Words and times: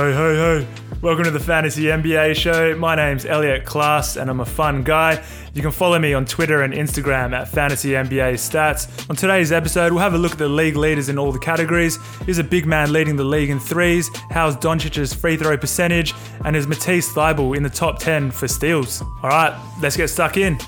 Hey, 0.00 0.14
hey, 0.14 0.34
hey. 0.34 0.68
Welcome 1.02 1.24
to 1.24 1.30
the 1.30 1.38
Fantasy 1.38 1.82
NBA 1.82 2.34
show. 2.34 2.74
My 2.74 2.94
name's 2.94 3.26
Elliot 3.26 3.66
Class 3.66 4.16
and 4.16 4.30
I'm 4.30 4.40
a 4.40 4.46
fun 4.46 4.82
guy. 4.82 5.22
You 5.52 5.60
can 5.60 5.72
follow 5.72 5.98
me 5.98 6.14
on 6.14 6.24
Twitter 6.24 6.62
and 6.62 6.72
Instagram 6.72 7.34
at 7.34 7.48
Fantasy 7.48 7.90
NBA 7.90 8.32
Stats. 8.36 9.10
On 9.10 9.14
today's 9.14 9.52
episode, 9.52 9.92
we'll 9.92 10.00
have 10.00 10.14
a 10.14 10.18
look 10.18 10.32
at 10.32 10.38
the 10.38 10.48
league 10.48 10.76
leaders 10.76 11.10
in 11.10 11.18
all 11.18 11.32
the 11.32 11.38
categories. 11.38 11.98
Is 12.26 12.38
a 12.38 12.44
big 12.44 12.64
man 12.64 12.94
leading 12.94 13.14
the 13.14 13.24
league 13.24 13.50
in 13.50 13.60
threes? 13.60 14.08
How's 14.30 14.56
Doncic's 14.56 15.12
free 15.12 15.36
throw 15.36 15.58
percentage? 15.58 16.14
And 16.46 16.56
is 16.56 16.66
Matisse 16.66 17.12
Thybulle 17.12 17.54
in 17.54 17.62
the 17.62 17.68
top 17.68 17.98
10 17.98 18.30
for 18.30 18.48
steals? 18.48 19.02
All 19.22 19.28
right, 19.28 19.54
let's 19.82 19.98
get 19.98 20.08
stuck 20.08 20.38
in. 20.38 20.58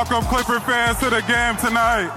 Welcome, 0.00 0.24
Clipper 0.30 0.60
fans, 0.60 0.96
to 1.00 1.10
the 1.10 1.20
game 1.20 1.56
tonight. 1.58 2.10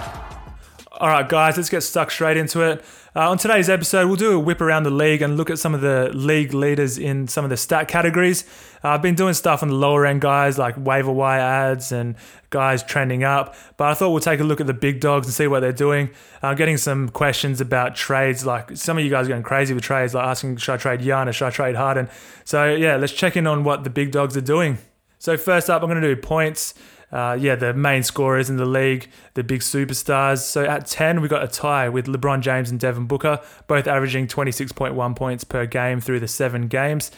All 0.93 1.09
right, 1.09 1.27
guys, 1.27 1.57
let's 1.57 1.69
get 1.69 1.81
stuck 1.81 2.11
straight 2.11 2.37
into 2.37 2.61
it. 2.61 2.81
Uh, 3.13 3.29
on 3.29 3.37
today's 3.37 3.69
episode, 3.69 4.07
we'll 4.07 4.15
do 4.15 4.31
a 4.31 4.39
whip 4.39 4.61
around 4.61 4.83
the 4.83 4.89
league 4.89 5.21
and 5.21 5.35
look 5.35 5.49
at 5.49 5.59
some 5.59 5.75
of 5.75 5.81
the 5.81 6.09
league 6.13 6.53
leaders 6.53 6.97
in 6.97 7.27
some 7.27 7.43
of 7.43 7.49
the 7.49 7.57
stat 7.57 7.89
categories. 7.89 8.45
Uh, 8.85 8.91
I've 8.91 9.01
been 9.01 9.15
doing 9.15 9.33
stuff 9.33 9.63
on 9.63 9.67
the 9.67 9.75
lower 9.75 10.05
end 10.05 10.21
guys 10.21 10.57
like 10.57 10.75
waiver 10.77 11.11
wire 11.11 11.41
ads 11.41 11.91
and 11.91 12.15
guys 12.51 12.83
trending 12.83 13.25
up, 13.25 13.53
but 13.75 13.89
I 13.89 13.95
thought 13.95 14.11
we'll 14.11 14.21
take 14.21 14.39
a 14.39 14.45
look 14.45 14.61
at 14.61 14.67
the 14.67 14.73
big 14.73 15.01
dogs 15.01 15.27
and 15.27 15.33
see 15.33 15.47
what 15.47 15.59
they're 15.59 15.73
doing. 15.73 16.09
I'm 16.41 16.55
getting 16.55 16.77
some 16.77 17.09
questions 17.09 17.59
about 17.59 17.97
trades. 17.97 18.45
Like 18.45 18.77
some 18.77 18.97
of 18.97 19.03
you 19.03 19.09
guys 19.09 19.25
are 19.25 19.31
going 19.31 19.43
crazy 19.43 19.73
with 19.73 19.83
trades, 19.83 20.13
like 20.13 20.25
asking, 20.25 20.55
should 20.55 20.75
I 20.75 20.77
trade 20.77 21.01
Giannis? 21.01 21.33
Should 21.33 21.47
I 21.47 21.49
trade 21.49 21.75
Harden? 21.75 22.07
So 22.45 22.73
yeah, 22.73 22.95
let's 22.95 23.11
check 23.11 23.35
in 23.35 23.45
on 23.45 23.65
what 23.65 23.83
the 23.83 23.89
big 23.89 24.13
dogs 24.13 24.37
are 24.37 24.41
doing. 24.41 24.77
So 25.19 25.35
first 25.35 25.69
up, 25.69 25.81
I'm 25.81 25.89
going 25.89 26.01
to 26.01 26.15
do 26.15 26.21
points. 26.21 26.73
Uh, 27.13 27.37
yeah, 27.39 27.53
the 27.53 27.75
main 27.75 28.01
scorers 28.01 28.49
in 28.49 28.57
the 28.57 28.65
league, 28.65 29.07
the 29.35 29.43
big 29.43 29.61
superstars. 29.61 30.39
So 30.39 30.65
at 30.65 30.87
10, 30.87 31.21
we 31.21 31.27
got 31.27 31.43
a 31.43 31.47
tie 31.47 31.87
with 31.87 32.07
LeBron 32.07 32.41
James 32.41 32.71
and 32.71 32.79
Devin 32.79 33.05
Booker, 33.05 33.39
both 33.67 33.85
averaging 33.85 34.27
26.1 34.27 35.15
points 35.15 35.43
per 35.43 35.67
game 35.67 36.01
through 36.01 36.21
the 36.21 36.27
seven 36.27 36.67
games. 36.67 37.11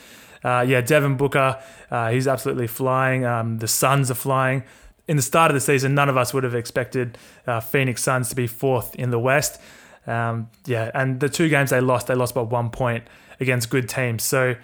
Uh, 0.44 0.66
yeah, 0.68 0.82
Devin 0.82 1.16
Booker, 1.16 1.64
uh, 1.90 2.10
he's 2.12 2.28
absolutely 2.28 2.68
flying. 2.68 3.24
Um, 3.24 3.60
the 3.60 3.70
Suns 3.70 4.12
are 4.12 4.16
flying. 4.16 4.64
In 5.08 5.16
the 5.16 5.24
start 5.24 5.50
of 5.50 5.56
the 5.56 5.62
season, 5.62 5.96
none 5.96 6.10
of 6.10 6.18
us 6.18 6.34
would 6.34 6.44
have 6.44 6.56
expected 6.56 7.18
uh, 7.48 7.62
Phoenix 7.62 8.04
Suns 8.04 8.28
to 8.30 8.36
be 8.36 8.48
fourth 8.48 8.96
in 8.96 9.12
the 9.12 9.20
West. 9.20 9.62
Um, 10.06 10.50
yeah, 10.66 10.92
and 10.94 11.22
the 11.22 11.30
two 11.30 11.48
games 11.48 11.70
they 11.70 11.80
lost, 11.80 12.08
they 12.08 12.16
lost 12.16 12.36
by 12.36 12.42
one 12.42 12.70
point 12.70 13.06
against 13.40 13.70
good 13.70 13.88
teams. 13.88 14.24
So 14.24 14.56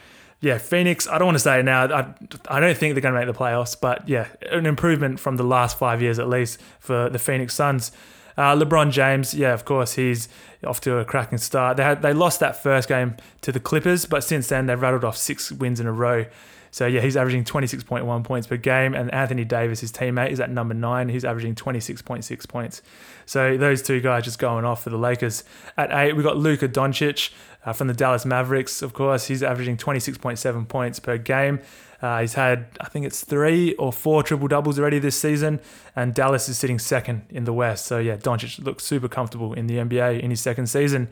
yeah, 0.41 0.57
Phoenix, 0.57 1.07
I 1.07 1.19
don't 1.19 1.27
want 1.27 1.35
to 1.35 1.43
say 1.43 1.61
now. 1.61 1.85
I, 1.85 2.13
I 2.49 2.59
don't 2.59 2.75
think 2.75 2.95
they're 2.95 3.01
going 3.01 3.13
to 3.13 3.19
make 3.19 3.27
the 3.27 3.39
playoffs, 3.39 3.79
but 3.79 4.09
yeah, 4.09 4.27
an 4.51 4.65
improvement 4.65 5.19
from 5.19 5.37
the 5.37 5.43
last 5.43 5.77
five 5.77 6.01
years 6.01 6.17
at 6.17 6.27
least 6.27 6.59
for 6.79 7.09
the 7.09 7.19
Phoenix 7.19 7.53
Suns. 7.53 7.91
Uh, 8.37 8.55
LeBron 8.55 8.91
James, 8.91 9.35
yeah, 9.35 9.53
of 9.53 9.65
course, 9.65 9.93
he's 9.93 10.27
off 10.65 10.81
to 10.81 10.97
a 10.97 11.05
cracking 11.05 11.37
start. 11.37 11.77
They 11.77 11.83
had 11.83 12.01
they 12.01 12.13
lost 12.13 12.39
that 12.39 12.61
first 12.61 12.87
game 12.87 13.17
to 13.41 13.51
the 13.51 13.59
Clippers, 13.59 14.05
but 14.05 14.23
since 14.23 14.47
then 14.47 14.65
they've 14.65 14.81
rattled 14.81 15.03
off 15.03 15.15
six 15.15 15.51
wins 15.51 15.79
in 15.79 15.85
a 15.85 15.91
row. 15.91 16.25
So 16.71 16.87
yeah, 16.87 17.01
he's 17.01 17.17
averaging 17.17 17.43
26.1 17.43 18.23
points 18.23 18.47
per 18.47 18.55
game, 18.55 18.95
and 18.95 19.13
Anthony 19.13 19.43
Davis, 19.43 19.81
his 19.81 19.91
teammate, 19.91 20.29
is 20.29 20.39
at 20.39 20.49
number 20.49 20.73
nine. 20.73 21.09
He's 21.09 21.25
averaging 21.25 21.53
26.6 21.53 22.47
points. 22.47 22.81
So 23.25 23.57
those 23.57 23.81
two 23.81 23.99
guys 23.99 24.23
just 24.23 24.39
going 24.39 24.63
off 24.63 24.83
for 24.83 24.89
the 24.89 24.97
Lakers. 24.97 25.43
At 25.77 25.91
eight, 25.91 26.15
we 26.15 26.23
got 26.23 26.37
Luka 26.37 26.69
Doncic 26.69 27.31
uh, 27.65 27.73
from 27.73 27.87
the 27.87 27.93
Dallas 27.93 28.25
Mavericks. 28.25 28.81
Of 28.81 28.93
course, 28.93 29.27
he's 29.27 29.43
averaging 29.43 29.77
26.7 29.77 30.67
points 30.67 30.99
per 30.99 31.17
game. 31.17 31.59
Uh, 32.01 32.21
he's 32.21 32.33
had, 32.33 32.65
I 32.79 32.87
think 32.87 33.05
it's 33.05 33.23
three 33.23 33.75
or 33.75 33.93
four 33.93 34.23
triple 34.23 34.47
doubles 34.47 34.79
already 34.79 34.97
this 34.97 35.19
season, 35.19 35.59
and 35.95 36.15
Dallas 36.15 36.49
is 36.49 36.57
sitting 36.57 36.79
second 36.79 37.23
in 37.29 37.43
the 37.43 37.53
West. 37.53 37.85
So 37.85 37.99
yeah, 37.99 38.17
Doncic 38.17 38.63
looks 38.63 38.83
super 38.83 39.07
comfortable 39.07 39.53
in 39.53 39.67
the 39.67 39.75
NBA 39.75 40.21
in 40.21 40.31
his 40.31 40.41
second 40.41 40.67
season. 40.67 41.09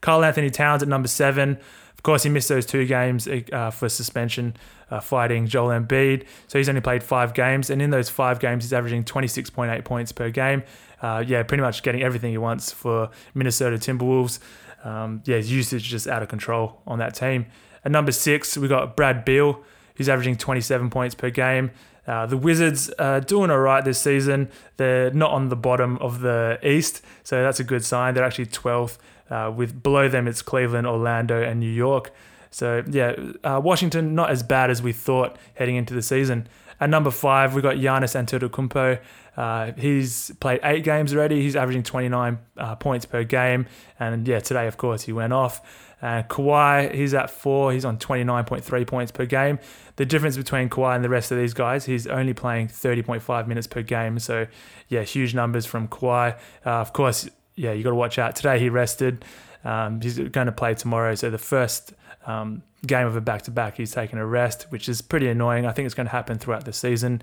Karl 0.00 0.24
Anthony 0.24 0.50
Towns 0.50 0.82
at 0.82 0.88
number 0.88 1.06
seven. 1.06 1.58
Of 2.02 2.04
course, 2.04 2.24
he 2.24 2.30
missed 2.30 2.48
those 2.48 2.66
two 2.66 2.84
games 2.84 3.28
uh, 3.28 3.70
for 3.70 3.88
suspension, 3.88 4.56
uh, 4.90 4.98
fighting 4.98 5.46
Joel 5.46 5.68
Embiid. 5.68 6.26
So 6.48 6.58
he's 6.58 6.68
only 6.68 6.80
played 6.80 7.04
five 7.04 7.32
games, 7.32 7.70
and 7.70 7.80
in 7.80 7.90
those 7.90 8.10
five 8.10 8.40
games, 8.40 8.64
he's 8.64 8.72
averaging 8.72 9.04
26.8 9.04 9.84
points 9.84 10.10
per 10.10 10.28
game. 10.28 10.64
Uh, 11.00 11.22
yeah, 11.24 11.44
pretty 11.44 11.62
much 11.62 11.84
getting 11.84 12.02
everything 12.02 12.32
he 12.32 12.38
wants 12.38 12.72
for 12.72 13.10
Minnesota 13.34 13.76
Timberwolves. 13.76 14.40
Um, 14.82 15.22
yeah, 15.26 15.36
his 15.36 15.52
usage 15.52 15.84
is 15.84 15.88
just 15.88 16.08
out 16.08 16.24
of 16.24 16.28
control 16.28 16.80
on 16.88 16.98
that 16.98 17.14
team. 17.14 17.46
At 17.84 17.92
number 17.92 18.10
six, 18.10 18.58
we 18.58 18.66
got 18.66 18.96
Brad 18.96 19.24
Beal, 19.24 19.62
who's 19.94 20.08
averaging 20.08 20.38
27 20.38 20.90
points 20.90 21.14
per 21.14 21.30
game. 21.30 21.70
Uh, 22.06 22.26
the 22.26 22.36
Wizards 22.36 22.90
are 22.98 23.20
doing 23.20 23.50
all 23.50 23.58
right 23.58 23.84
this 23.84 24.00
season. 24.00 24.50
They're 24.76 25.10
not 25.12 25.30
on 25.30 25.48
the 25.48 25.56
bottom 25.56 25.98
of 25.98 26.20
the 26.20 26.58
East, 26.62 27.02
so 27.22 27.42
that's 27.42 27.60
a 27.60 27.64
good 27.64 27.84
sign. 27.84 28.14
They're 28.14 28.24
actually 28.24 28.46
12th. 28.46 28.98
Uh, 29.30 29.50
with 29.50 29.82
below 29.82 30.08
them, 30.08 30.28
it's 30.28 30.42
Cleveland, 30.42 30.86
Orlando, 30.86 31.42
and 31.42 31.58
New 31.58 31.70
York. 31.70 32.12
So 32.50 32.84
yeah, 32.86 33.14
uh, 33.42 33.60
Washington 33.64 34.14
not 34.14 34.30
as 34.30 34.42
bad 34.42 34.70
as 34.70 34.82
we 34.82 34.92
thought 34.92 35.36
heading 35.54 35.76
into 35.76 35.94
the 35.94 36.02
season. 36.02 36.48
At 36.78 36.90
number 36.90 37.10
five, 37.10 37.54
we 37.54 37.62
got 37.62 37.76
Giannis 37.76 38.14
Antetokounmpo. 38.14 38.98
Uh, 39.36 39.72
he's 39.72 40.30
played 40.40 40.60
eight 40.62 40.84
games 40.84 41.14
already. 41.14 41.40
He's 41.42 41.56
averaging 41.56 41.82
29 41.82 42.38
uh, 42.56 42.74
points 42.76 43.06
per 43.06 43.24
game, 43.24 43.66
and 43.98 44.26
yeah, 44.28 44.40
today 44.40 44.66
of 44.66 44.76
course 44.76 45.02
he 45.02 45.12
went 45.12 45.32
off. 45.32 45.60
Uh, 46.02 46.24
Kawhi, 46.24 46.92
he's 46.92 47.14
at 47.14 47.30
four. 47.30 47.72
He's 47.72 47.84
on 47.84 47.96
29.3 47.96 48.86
points 48.86 49.12
per 49.12 49.24
game. 49.24 49.60
The 49.96 50.04
difference 50.04 50.36
between 50.36 50.68
Kawhi 50.68 50.96
and 50.96 51.04
the 51.04 51.08
rest 51.08 51.30
of 51.30 51.38
these 51.38 51.54
guys, 51.54 51.84
he's 51.84 52.08
only 52.08 52.34
playing 52.34 52.68
30.5 52.68 53.46
minutes 53.46 53.68
per 53.68 53.82
game. 53.82 54.18
So 54.18 54.48
yeah, 54.88 55.02
huge 55.02 55.32
numbers 55.32 55.64
from 55.64 55.86
Kawhi. 55.86 56.36
Uh, 56.66 56.70
of 56.70 56.92
course, 56.92 57.30
yeah, 57.54 57.72
you 57.72 57.84
got 57.84 57.90
to 57.90 57.96
watch 57.96 58.18
out. 58.18 58.34
Today 58.34 58.58
he 58.58 58.68
rested. 58.68 59.24
Um, 59.64 60.00
he's 60.00 60.18
going 60.18 60.46
to 60.46 60.52
play 60.52 60.74
tomorrow. 60.74 61.14
So 61.14 61.30
the 61.30 61.38
first 61.38 61.92
um, 62.26 62.62
game 62.84 63.06
of 63.06 63.14
a 63.14 63.20
back 63.20 63.42
to 63.42 63.52
back, 63.52 63.76
he's 63.76 63.92
taking 63.92 64.18
a 64.18 64.26
rest, 64.26 64.66
which 64.70 64.88
is 64.88 65.02
pretty 65.02 65.28
annoying. 65.28 65.66
I 65.66 65.72
think 65.72 65.86
it's 65.86 65.94
going 65.94 66.06
to 66.06 66.12
happen 66.12 66.38
throughout 66.38 66.64
the 66.64 66.72
season. 66.72 67.22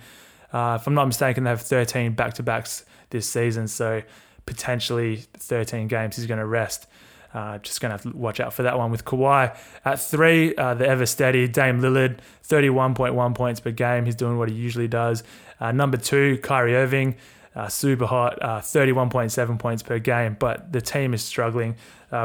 Uh, 0.52 0.78
if 0.80 0.88
I'm 0.88 0.94
not 0.94 1.06
mistaken, 1.06 1.44
they 1.44 1.50
have 1.50 1.62
13 1.62 2.14
back 2.14 2.34
to 2.36 2.44
backs 2.44 2.86
this 3.10 3.28
season. 3.28 3.68
So 3.68 4.02
potentially 4.46 5.24
13 5.34 5.88
games 5.88 6.16
he's 6.16 6.26
going 6.26 6.40
to 6.40 6.46
rest. 6.46 6.88
Uh, 7.34 7.60
just 7.60 7.80
going 7.80 7.90
to 7.90 7.94
have 7.94 8.12
to 8.12 8.18
watch 8.18 8.40
out 8.40 8.54
for 8.54 8.64
that 8.64 8.78
one 8.78 8.90
with 8.90 9.06
Kawhi. 9.06 9.56
At 9.86 10.02
three, 10.02 10.56
uh, 10.56 10.74
the 10.74 10.88
ever 10.88 11.06
steady 11.06 11.48
Dame 11.48 11.80
Lillard, 11.80 12.20
31.1 12.48 13.36
points 13.36 13.60
per 13.60 13.72
game. 13.72 14.06
He's 14.06 14.16
doing 14.16 14.40
what 14.40 14.50
he 14.50 14.56
usually 14.56 14.88
does. 14.88 15.24
Uh, 15.60 15.72
number 15.72 15.98
two, 15.98 16.40
Kyrie 16.40 16.76
Irving, 16.76 17.18
uh, 17.56 17.68
super 17.68 18.08
hot, 18.08 18.42
uh, 18.42 18.62
31.7 18.62 19.60
points 19.60 19.84
per 19.84 20.00
game. 20.00 20.38
But 20.40 20.72
the 20.72 20.82
team 20.82 21.14
is 21.14 21.24
struggling. 21.24 21.76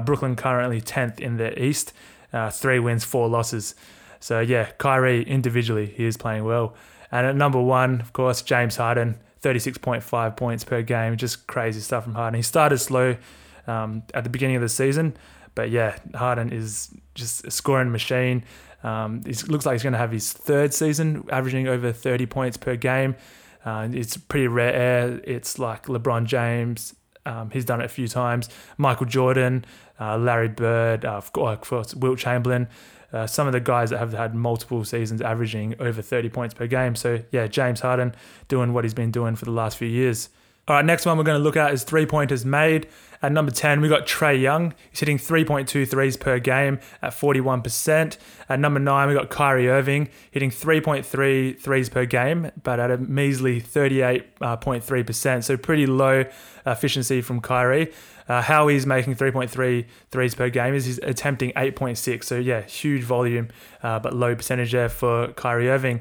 Brooklyn 0.06 0.34
currently 0.34 0.80
10th 0.80 1.20
in 1.20 1.36
the 1.36 1.62
East, 1.62 1.92
three 2.52 2.78
wins, 2.78 3.04
four 3.04 3.28
losses. 3.28 3.74
So 4.18 4.40
yeah, 4.40 4.70
Kyrie 4.78 5.22
individually, 5.22 5.84
he 5.84 6.06
is 6.06 6.16
playing 6.16 6.44
well. 6.44 6.74
And 7.10 7.26
at 7.26 7.36
number 7.36 7.60
one, 7.60 8.00
of 8.00 8.12
course, 8.12 8.42
James 8.42 8.76
Harden, 8.76 9.18
36.5 9.42 10.36
points 10.36 10.64
per 10.64 10.82
game. 10.82 11.16
Just 11.16 11.46
crazy 11.46 11.80
stuff 11.80 12.04
from 12.04 12.14
Harden. 12.14 12.36
He 12.36 12.42
started 12.42 12.78
slow 12.78 13.16
um, 13.66 14.02
at 14.14 14.24
the 14.24 14.30
beginning 14.30 14.56
of 14.56 14.62
the 14.62 14.68
season, 14.68 15.16
but 15.54 15.70
yeah, 15.70 15.96
Harden 16.14 16.52
is 16.52 16.90
just 17.14 17.46
a 17.46 17.50
scoring 17.50 17.92
machine. 17.92 18.44
Um, 18.82 19.22
it 19.26 19.48
looks 19.48 19.64
like 19.64 19.74
he's 19.74 19.82
going 19.82 19.94
to 19.94 19.98
have 19.98 20.12
his 20.12 20.32
third 20.32 20.74
season 20.74 21.24
averaging 21.30 21.68
over 21.68 21.92
30 21.92 22.26
points 22.26 22.56
per 22.56 22.76
game. 22.76 23.16
Uh, 23.64 23.88
it's 23.90 24.16
pretty 24.16 24.46
rare. 24.46 25.20
It's 25.24 25.58
like 25.58 25.86
LeBron 25.86 26.26
James. 26.26 26.94
Um, 27.26 27.50
he's 27.50 27.64
done 27.64 27.80
it 27.80 27.86
a 27.86 27.88
few 27.88 28.06
times. 28.06 28.50
Michael 28.76 29.06
Jordan, 29.06 29.64
uh, 29.98 30.18
Larry 30.18 30.48
Bird, 30.48 31.06
uh, 31.06 31.12
of 31.12 31.32
course, 31.32 31.94
Wilt 31.94 32.18
Chamberlain. 32.18 32.68
Uh, 33.14 33.28
some 33.28 33.46
of 33.46 33.52
the 33.52 33.60
guys 33.60 33.90
that 33.90 33.98
have 33.98 34.12
had 34.12 34.34
multiple 34.34 34.84
seasons 34.84 35.22
averaging 35.22 35.76
over 35.78 36.02
30 36.02 36.30
points 36.30 36.52
per 36.52 36.66
game. 36.66 36.96
So, 36.96 37.20
yeah, 37.30 37.46
James 37.46 37.80
Harden 37.80 38.12
doing 38.48 38.72
what 38.72 38.84
he's 38.84 38.92
been 38.92 39.12
doing 39.12 39.36
for 39.36 39.44
the 39.44 39.52
last 39.52 39.76
few 39.76 39.86
years. 39.86 40.30
All 40.66 40.76
right, 40.76 40.84
next 40.84 41.04
one 41.04 41.18
we're 41.18 41.24
going 41.24 41.38
to 41.38 41.44
look 41.44 41.58
at 41.58 41.74
is 41.74 41.84
three 41.84 42.06
pointers 42.06 42.46
made. 42.46 42.88
At 43.20 43.32
number 43.32 43.52
10, 43.52 43.82
we 43.82 43.88
got 43.88 44.06
Trae 44.06 44.40
Young. 44.40 44.72
He's 44.90 45.00
hitting 45.00 45.18
3.2 45.18 45.86
threes 45.88 46.16
per 46.16 46.38
game 46.38 46.78
at 47.02 47.12
41%. 47.12 48.16
At 48.48 48.60
number 48.60 48.80
9, 48.80 49.08
we 49.08 49.14
got 49.14 49.28
Kyrie 49.28 49.68
Irving 49.68 50.08
hitting 50.30 50.50
3.3 50.50 51.58
threes 51.58 51.88
per 51.90 52.06
game, 52.06 52.50
but 52.62 52.80
at 52.80 52.90
a 52.90 52.96
measly 52.96 53.60
38.3%. 53.60 55.44
So 55.44 55.56
pretty 55.58 55.86
low 55.86 56.24
efficiency 56.64 57.20
from 57.20 57.42
Kyrie. 57.42 57.92
Uh, 58.26 58.40
how 58.40 58.68
he's 58.68 58.86
making 58.86 59.16
3.3 59.16 59.86
threes 60.10 60.34
per 60.34 60.48
game 60.48 60.74
is 60.74 60.86
he's 60.86 60.98
attempting 60.98 61.52
8.6. 61.52 62.24
So 62.24 62.38
yeah, 62.38 62.62
huge 62.62 63.02
volume, 63.02 63.48
uh, 63.82 63.98
but 63.98 64.14
low 64.14 64.34
percentage 64.34 64.72
there 64.72 64.88
for 64.88 65.28
Kyrie 65.28 65.68
Irving. 65.68 66.00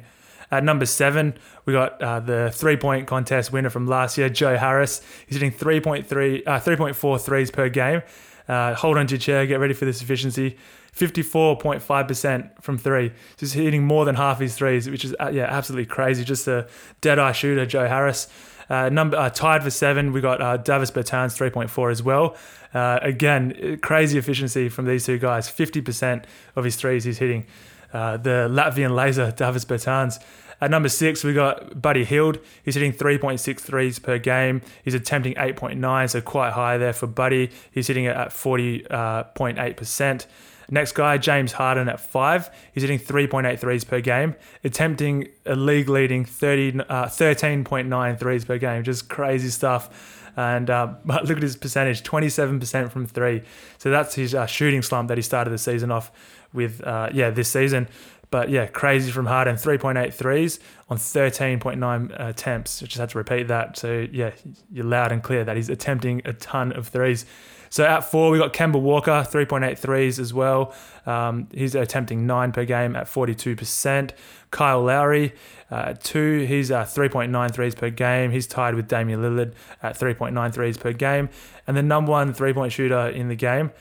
At 0.54 0.64
number 0.64 0.86
seven, 0.86 1.34
we 1.66 1.74
got 1.74 2.00
uh, 2.00 2.20
the 2.20 2.52
three 2.54 2.78
point 2.78 3.08
contest 3.08 3.52
winner 3.52 3.72
from 3.72 3.88
last 3.88 4.20
year, 4.20 4.30
Joe 4.30 4.56
Harris. 4.56 5.02
He's 5.26 5.42
hitting 5.42 5.52
3.3, 5.52 6.44
uh, 6.46 6.60
3.4 6.60 7.20
threes 7.20 7.50
per 7.50 7.70
game. 7.70 8.04
Uh, 8.48 8.76
hold 8.76 9.00
on 9.00 9.08
to 9.08 9.16
your 9.16 9.20
chair, 9.20 9.48
get 9.48 9.60
ready 9.60 9.74
for 9.74 9.86
this 9.86 10.04
efficiency. 10.04 10.56
54.5% 10.96 12.62
from 12.62 12.78
three. 12.78 13.14
He's 13.40 13.54
hitting 13.54 13.84
more 13.84 14.06
than 14.06 14.14
half 14.14 14.40
his 14.40 14.54
threes, 14.54 14.88
which 14.88 15.04
is 15.04 15.16
uh, 15.20 15.32
yeah 15.34 15.46
absolutely 15.46 15.88
crazy. 15.88 16.24
Just 16.24 16.48
a 16.48 16.68
dead 17.02 17.18
eye 17.18 17.32
shooter, 17.32 17.66
Joe 17.66 17.88
Harris. 17.88 18.28
Uh, 18.70 18.90
number 18.90 19.18
uh, 19.18 19.32
tied 19.32 19.64
for 19.64 19.72
seven, 19.72 20.14
we 20.14 20.22
got 20.22 20.40
uh, 20.40 20.58
Davis 20.58 20.92
Bertans 20.92 21.36
3.4 21.36 21.92
as 21.92 22.04
well. 22.04 22.36
Uh, 22.76 23.00
again, 23.02 23.80
crazy 23.82 24.20
efficiency 24.20 24.70
from 24.70 24.86
these 24.86 25.08
two 25.08 25.18
guys. 25.18 25.50
50% 25.50 26.26
of 26.56 26.64
his 26.64 26.76
threes 26.76 27.06
he's 27.06 27.18
hitting. 27.18 27.48
Uh, 27.94 28.18
the 28.18 28.50
Latvian 28.52 28.96
laser, 28.96 29.32
Davis 29.32 29.64
Bertans. 29.64 30.20
At 30.60 30.72
number 30.72 30.90
six, 30.90 31.24
we 31.24 31.34
got 31.34 31.82
Buddy 31.82 32.06
Hield. 32.06 32.40
He's 32.64 32.76
hitting 32.76 32.94
3.6 32.94 33.60
threes 33.60 34.00
per 34.00 34.18
game. 34.18 34.62
He's 34.84 34.94
attempting 34.94 35.34
8.9, 35.36 36.10
so 36.10 36.22
quite 36.22 36.54
high 36.54 36.78
there 36.78 36.94
for 36.94 37.06
Buddy. 37.06 37.52
He's 37.72 37.88
hitting 37.88 38.06
it 38.06 38.16
at 38.16 38.30
40.8%. 38.30 40.26
Next 40.70 40.94
guy, 40.94 41.18
James 41.18 41.52
Harden 41.52 41.90
at 41.90 42.00
five. 42.00 42.50
He's 42.74 42.84
hitting 42.84 43.00
3.8 43.00 43.60
threes 43.60 43.84
per 43.84 44.00
game, 44.02 44.36
attempting 44.64 45.28
a 45.46 45.56
league 45.56 45.90
leading 45.90 46.26
30, 46.26 46.80
uh, 46.80 47.06
13.9 47.08 48.20
threes 48.20 48.46
per 48.46 48.58
game. 48.58 48.84
Just 48.84 49.10
crazy 49.10 49.50
stuff. 49.50 50.32
And 50.36 50.70
uh, 50.70 50.94
but 51.06 51.26
look 51.26 51.38
at 51.38 51.44
his 51.44 51.58
percentage 51.58 52.04
27% 52.04 52.90
from 52.90 53.06
three. 53.06 53.44
So 53.78 53.90
that's 53.92 54.16
his 54.16 54.34
uh, 54.34 54.46
shooting 54.46 54.82
slump 54.82 55.10
that 55.10 55.18
he 55.18 55.22
started 55.22 55.52
the 55.52 55.58
season 55.58 55.92
off 55.92 56.12
with, 56.54 56.84
uh, 56.84 57.10
yeah, 57.14 57.30
this 57.30 57.50
season. 57.50 57.88
But 58.34 58.50
yeah, 58.50 58.66
crazy 58.66 59.12
from 59.12 59.28
Harden, 59.28 59.58
3.8 59.58 60.12
threes 60.12 60.60
on 60.90 60.98
13.9 60.98 62.12
uh, 62.20 62.28
attempts. 62.30 62.82
I 62.82 62.88
just 62.88 62.98
had 62.98 63.10
to 63.10 63.18
repeat 63.20 63.48
that. 63.50 63.78
So 63.78 64.08
yeah, 64.12 64.32
you're 64.72 64.86
loud 64.86 65.12
and 65.12 65.22
clear 65.22 65.44
that 65.44 65.56
he's 65.56 65.70
attempting 65.70 66.24
a 66.26 66.34
ton 66.34 66.72
of 66.72 66.88
threes. 66.88 67.28
So 67.70 67.86
at 67.86 68.02
four, 68.02 68.32
we 68.32 68.40
got 68.40 68.52
Kemba 68.52 68.82
Walker, 68.82 69.12
3.8 69.12 69.78
threes 69.78 70.20
as 70.20 70.34
well. 70.34 70.74
Um, 71.06 71.48
he's 71.54 71.76
attempting 71.76 72.26
nine 72.26 72.52
per 72.52 72.66
game 72.66 72.96
at 72.96 73.06
42%. 73.06 74.12
Kyle 74.50 74.82
Lowry, 74.84 75.34
uh, 75.70 75.94
two, 76.02 76.46
he's 76.48 76.72
uh, 76.72 76.86
3.9 76.86 77.54
threes 77.54 77.76
per 77.76 77.92
game. 77.92 78.32
He's 78.32 78.48
tied 78.48 78.74
with 78.74 78.88
Damian 78.88 79.22
Lillard 79.22 79.54
at 79.84 79.96
3.9 80.00 80.54
threes 80.54 80.78
per 80.78 80.92
game. 80.92 81.30
And 81.68 81.78
the 81.78 81.84
number 81.84 82.12
one 82.12 82.34
three 82.34 82.54
point 82.54 82.74
shooter 82.74 83.10
in 83.10 83.28
the 83.28 83.36
game. 83.36 83.72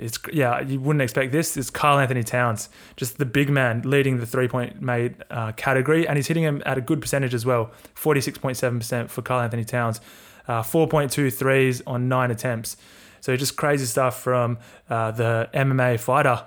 It's 0.00 0.18
yeah, 0.32 0.60
you 0.60 0.80
wouldn't 0.80 1.02
expect 1.02 1.30
this. 1.30 1.56
It's 1.56 1.70
Karl 1.70 1.98
Anthony 1.98 2.22
Towns, 2.24 2.68
just 2.96 3.18
the 3.18 3.26
big 3.26 3.50
man 3.50 3.82
leading 3.84 4.18
the 4.18 4.26
three 4.26 4.48
point 4.48 4.80
made 4.80 5.16
uh, 5.30 5.52
category, 5.52 6.08
and 6.08 6.16
he's 6.16 6.26
hitting 6.26 6.42
him 6.42 6.62
at 6.64 6.78
a 6.78 6.80
good 6.80 7.00
percentage 7.00 7.34
as 7.34 7.44
well, 7.44 7.70
forty 7.94 8.20
six 8.20 8.38
point 8.38 8.56
seven 8.56 8.78
percent 8.78 9.10
for 9.10 9.22
Karl 9.22 9.40
Anthony 9.40 9.64
Towns, 9.64 10.00
uh, 10.48 10.62
4.2 10.62 11.32
threes 11.32 11.82
on 11.86 12.08
nine 12.08 12.30
attempts. 12.30 12.76
So 13.20 13.36
just 13.36 13.56
crazy 13.56 13.84
stuff 13.84 14.20
from 14.20 14.58
uh, 14.88 15.10
the 15.12 15.48
MMA 15.54 16.00
fighter. 16.00 16.46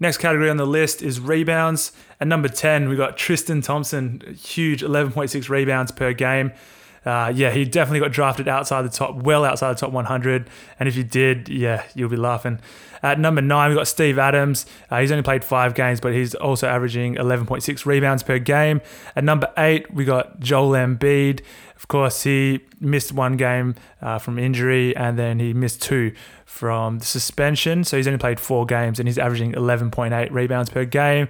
Next 0.00 0.18
category 0.18 0.50
on 0.50 0.56
the 0.56 0.66
list 0.66 1.02
is 1.02 1.20
rebounds. 1.20 1.92
At 2.20 2.28
number 2.28 2.48
10, 2.48 2.88
we 2.88 2.96
got 2.96 3.16
Tristan 3.16 3.60
Thompson, 3.60 4.20
huge 4.38 4.82
11.6 4.82 5.48
rebounds 5.48 5.92
per 5.92 6.12
game. 6.12 6.52
Uh, 7.04 7.32
yeah, 7.34 7.50
he 7.50 7.64
definitely 7.64 8.00
got 8.00 8.12
drafted 8.12 8.48
outside 8.48 8.82
the 8.82 8.88
top, 8.88 9.14
well 9.16 9.44
outside 9.44 9.76
the 9.76 9.80
top 9.80 9.92
100. 9.92 10.48
And 10.80 10.88
if 10.88 10.96
you 10.96 11.04
did, 11.04 11.48
yeah, 11.48 11.84
you'll 11.94 12.08
be 12.08 12.16
laughing. 12.16 12.60
At 13.02 13.20
number 13.20 13.42
nine, 13.42 13.68
we've 13.68 13.76
got 13.76 13.86
Steve 13.86 14.18
Adams. 14.18 14.64
Uh, 14.90 15.00
he's 15.00 15.12
only 15.12 15.22
played 15.22 15.44
five 15.44 15.74
games, 15.74 16.00
but 16.00 16.14
he's 16.14 16.34
also 16.34 16.66
averaging 16.66 17.16
11.6 17.16 17.84
rebounds 17.84 18.22
per 18.22 18.38
game. 18.38 18.80
At 19.14 19.24
number 19.24 19.52
eight, 19.58 19.92
we 19.92 20.06
got 20.06 20.40
Joel 20.40 20.70
Embiid. 20.70 21.42
Of 21.76 21.88
course, 21.88 22.22
he 22.22 22.60
missed 22.80 23.12
one 23.12 23.36
game 23.36 23.74
uh, 24.00 24.18
from 24.18 24.38
injury, 24.38 24.96
and 24.96 25.18
then 25.18 25.38
he 25.38 25.52
missed 25.52 25.82
two 25.82 26.14
from 26.46 27.00
the 27.00 27.04
suspension. 27.04 27.84
So 27.84 27.98
he's 27.98 28.06
only 28.06 28.18
played 28.18 28.40
four 28.40 28.64
games, 28.64 28.98
and 28.98 29.06
he's 29.06 29.18
averaging 29.18 29.52
11.8 29.52 30.30
rebounds 30.30 30.70
per 30.70 30.86
game. 30.86 31.28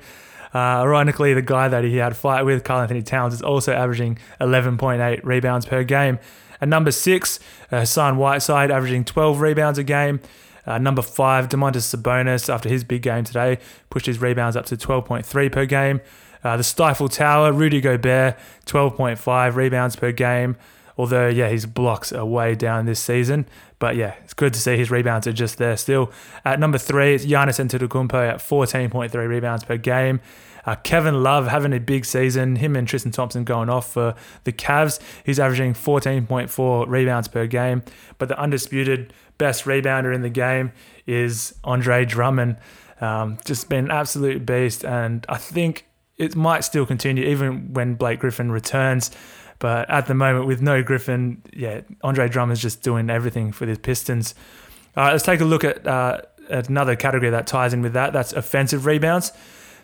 Uh, 0.55 0.83
ironically, 0.83 1.35
the 1.35 1.43
guy 1.43 1.67
that 1.69 1.83
he 1.83 1.97
had 1.97 2.12
a 2.12 2.15
fight 2.15 2.43
with, 2.43 2.62
Karl 2.62 2.83
Anthony 2.83 3.03
Towns, 3.03 3.35
is 3.35 3.43
also 3.43 3.73
averaging 3.73 4.19
11.8 4.41 5.21
rebounds 5.25 5.67
per 5.67 5.83
game. 5.83 6.19
At 6.61 6.69
number 6.69 6.93
six, 6.93 7.41
uh, 7.73 7.81
Hassan 7.81 8.17
Whiteside 8.17 8.71
averaging 8.71 9.05
12 9.05 9.41
rebounds 9.41 9.79
a 9.79 9.85
game. 9.85 10.21
Uh, 10.67 10.79
number 10.79 11.03
five, 11.03 11.49
Domantas 11.49 11.95
Sabonis, 11.95 12.53
after 12.53 12.69
his 12.69 12.85
big 12.85 13.03
game 13.03 13.25
today, 13.25 13.59
pushed 13.91 14.06
his 14.06 14.21
rebounds 14.21 14.56
up 14.56 14.65
to 14.67 14.77
12.3 14.77 15.53
per 15.53 15.67
game. 15.67 16.01
Uh, 16.43 16.57
the 16.57 16.65
Stifle 16.65 17.09
Tower, 17.09 17.53
Rudy 17.53 17.81
Gobert, 17.81 18.39
12.5 18.67 19.57
rebounds 19.57 19.97
per 19.97 20.12
game. 20.12 20.57
Although, 20.96 21.29
yeah, 21.29 21.49
his 21.49 21.67
blocks 21.67 22.12
are 22.12 22.25
way 22.25 22.55
down 22.55 22.87
this 22.87 23.00
season. 23.00 23.46
But 23.79 23.96
yeah, 23.96 24.14
it's 24.23 24.35
good 24.35 24.55
to 24.55 24.61
see 24.61 24.76
his 24.76 24.91
rebounds 24.91 25.26
are 25.26 25.32
just 25.32 25.58
there 25.58 25.76
still. 25.76 26.12
At 26.44 26.61
number 26.61 26.79
three, 26.79 27.14
it's 27.14 27.26
Giannis 27.26 27.58
Antetokounmpo 27.58 28.29
at 28.29 28.37
14.3 28.37 29.12
rebounds 29.29 29.64
per 29.64 29.76
game. 29.76 30.20
Uh, 30.67 30.76
Kevin 30.76 31.23
Love 31.23 31.49
having 31.49 31.73
a 31.73 31.81
big 31.81 32.05
season. 32.05 32.56
Him 32.56 32.76
and 32.76 32.88
Tristan 32.88 33.12
Thompson 33.12 33.44
going 33.44 33.69
off 33.69 33.93
for 33.93 34.14
the 34.44 34.52
Cavs. 34.52 34.99
He's 35.25 35.38
averaging 35.38 35.75
14.4 35.75 36.88
rebounds 36.88 37.29
per 37.29 37.47
game. 37.47 37.82
But 38.19 38.29
the 38.29 38.38
undisputed 38.38 39.12
best 39.37 39.64
rebounder 39.64 40.14
in 40.14 40.23
the 40.23 40.31
game 40.31 40.73
is 41.06 41.55
Andre 41.64 42.05
Drummond. 42.05 42.56
Um, 43.00 43.38
just 43.44 43.69
been 43.69 43.87
an 43.87 43.90
absolute 43.90 44.47
beast. 44.47 44.85
And 44.85 45.26
I 45.29 45.37
think 45.37 45.87
it 46.17 46.37
might 46.37 46.64
still 46.64 46.87
continue 46.87 47.25
even 47.25 47.73
when 47.73 47.94
Blake 47.94 48.20
Griffin 48.20 48.50
returns. 48.50 49.11
But 49.59 49.89
at 49.91 50.06
the 50.06 50.15
moment, 50.15 50.47
with 50.47 50.61
no 50.61 50.83
Griffin, 50.83 51.43
yeah, 51.53 51.83
Andre 52.03 52.29
Drummond's 52.29 52.61
just 52.61 52.83
doing 52.83 53.11
everything 53.11 53.53
for 53.53 53.67
the 53.67 53.77
Pistons. 53.77 54.35
All 54.97 55.05
right, 55.05 55.12
let's 55.12 55.25
take 55.25 55.41
a 55.41 55.45
look 55.45 55.65
at, 55.65 55.87
uh, 55.87 56.21
at 56.51 56.69
another 56.69 56.97
category 56.97 57.31
that 57.31 57.47
ties 57.47 57.73
in 57.73 57.83
with 57.83 57.93
that. 57.95 58.12
That's 58.12 58.33
offensive 58.33 58.87
rebounds. 58.87 59.33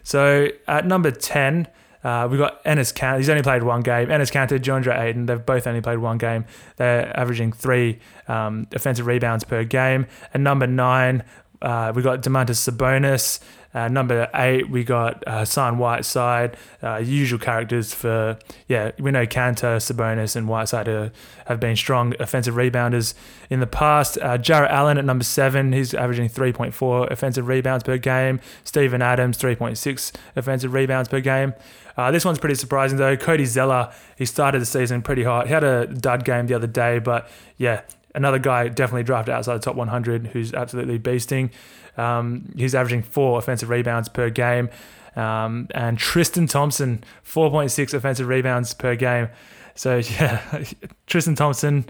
So 0.02 0.48
at 0.66 0.86
number 0.86 1.10
10, 1.10 1.68
uh, 2.02 2.26
we've 2.30 2.38
got 2.38 2.64
Enes 2.64 2.94
Kanter. 2.94 3.18
He's 3.18 3.28
only 3.28 3.42
played 3.42 3.62
one 3.62 3.82
game. 3.82 4.08
Enes 4.08 4.32
Kanter, 4.32 4.58
DeAndre 4.58 4.98
Ayton, 4.98 5.26
they've 5.26 5.44
both 5.44 5.66
only 5.66 5.80
played 5.80 5.98
one 5.98 6.18
game. 6.18 6.46
They're 6.76 7.14
averaging 7.18 7.52
three 7.52 7.98
um, 8.26 8.66
offensive 8.72 9.06
rebounds 9.06 9.44
per 9.44 9.64
game. 9.64 10.06
And 10.32 10.42
number 10.42 10.66
nine, 10.66 11.24
uh, 11.62 11.92
we 11.94 12.02
got 12.02 12.22
Domantas 12.22 12.70
Sabonis. 12.70 13.40
Uh, 13.72 13.86
number 13.86 14.28
eight, 14.34 14.68
we 14.68 14.82
got 14.82 15.22
uh, 15.28 15.40
Hassan 15.40 15.78
Whiteside. 15.78 16.56
Uh, 16.82 16.96
usual 16.96 17.38
characters 17.38 17.94
for, 17.94 18.36
yeah, 18.66 18.90
we 18.98 19.12
know 19.12 19.26
Kanter, 19.26 19.76
Sabonis, 19.76 20.34
and 20.34 20.48
Whiteside 20.48 20.88
are, 20.88 21.12
have 21.46 21.60
been 21.60 21.76
strong 21.76 22.14
offensive 22.18 22.54
rebounders 22.54 23.14
in 23.48 23.60
the 23.60 23.68
past. 23.68 24.18
Uh, 24.20 24.38
Jarrett 24.38 24.72
Allen 24.72 24.98
at 24.98 25.04
number 25.04 25.22
seven, 25.22 25.72
he's 25.72 25.94
averaging 25.94 26.28
3.4 26.28 27.10
offensive 27.12 27.46
rebounds 27.46 27.84
per 27.84 27.96
game. 27.96 28.40
Steven 28.64 29.02
Adams, 29.02 29.38
3.6 29.38 30.12
offensive 30.34 30.72
rebounds 30.72 31.08
per 31.08 31.20
game. 31.20 31.54
Uh, 31.96 32.10
this 32.10 32.24
one's 32.24 32.38
pretty 32.38 32.54
surprising 32.56 32.98
though. 32.98 33.16
Cody 33.16 33.44
Zeller, 33.44 33.92
he 34.16 34.24
started 34.24 34.60
the 34.60 34.66
season 34.66 35.02
pretty 35.02 35.22
hot. 35.22 35.46
He 35.46 35.52
had 35.52 35.64
a 35.64 35.86
dud 35.86 36.24
game 36.24 36.46
the 36.46 36.54
other 36.54 36.66
day, 36.66 36.98
but 36.98 37.28
yeah, 37.56 37.82
another 38.14 38.38
guy 38.38 38.68
definitely 38.68 39.04
drafted 39.04 39.34
outside 39.34 39.54
the 39.54 39.60
top 39.60 39.76
100 39.76 40.28
who's 40.28 40.52
absolutely 40.52 40.98
beasting. 40.98 41.50
Um, 41.96 42.52
he's 42.56 42.74
averaging 42.74 43.02
four 43.02 43.38
offensive 43.38 43.68
rebounds 43.68 44.08
per 44.08 44.30
game. 44.30 44.70
Um, 45.16 45.68
and 45.74 45.98
Tristan 45.98 46.46
Thompson, 46.46 47.02
4.6 47.24 47.94
offensive 47.94 48.28
rebounds 48.28 48.74
per 48.74 48.94
game. 48.96 49.28
So, 49.74 49.96
yeah, 50.18 50.64
Tristan 51.06 51.34
Thompson, 51.34 51.86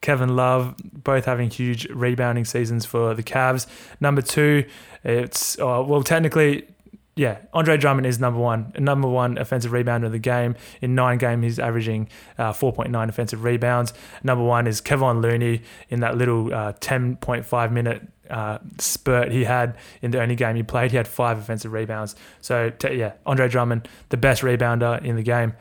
Kevin 0.00 0.36
Love, 0.36 0.74
both 0.82 1.24
having 1.24 1.50
huge 1.50 1.88
rebounding 1.88 2.44
seasons 2.44 2.84
for 2.84 3.14
the 3.14 3.22
Cavs. 3.22 3.66
Number 4.00 4.22
two, 4.22 4.64
it's, 5.04 5.58
oh, 5.58 5.82
well, 5.82 6.02
technically, 6.02 6.66
yeah, 7.14 7.38
Andre 7.52 7.76
Drummond 7.76 8.06
is 8.06 8.18
number 8.18 8.40
one, 8.40 8.72
number 8.78 9.06
one 9.06 9.36
offensive 9.36 9.72
rebounder 9.72 10.06
of 10.06 10.12
the 10.12 10.18
game. 10.18 10.56
In 10.80 10.94
nine 10.94 11.18
games, 11.18 11.44
he's 11.44 11.58
averaging 11.58 12.08
uh, 12.38 12.52
4.9 12.52 13.08
offensive 13.08 13.44
rebounds. 13.44 13.92
Number 14.22 14.42
one 14.42 14.66
is 14.66 14.80
Kevon 14.80 15.20
Looney 15.20 15.60
in 15.90 16.00
that 16.00 16.16
little 16.16 16.52
uh, 16.54 16.72
10.5 16.74 17.72
minute 17.72 18.02
uh, 18.30 18.58
spurt 18.78 19.30
he 19.30 19.44
had 19.44 19.76
in 20.00 20.10
the 20.10 20.22
only 20.22 20.34
game 20.34 20.56
he 20.56 20.62
played. 20.62 20.90
He 20.90 20.96
had 20.96 21.06
five 21.06 21.38
offensive 21.38 21.72
rebounds. 21.72 22.16
So, 22.40 22.70
t- 22.70 22.94
yeah, 22.94 23.12
Andre 23.26 23.46
Drummond, 23.46 23.88
the 24.08 24.16
best 24.16 24.40
rebounder 24.40 25.04
in 25.04 25.16
the 25.16 25.22
game. 25.22 25.52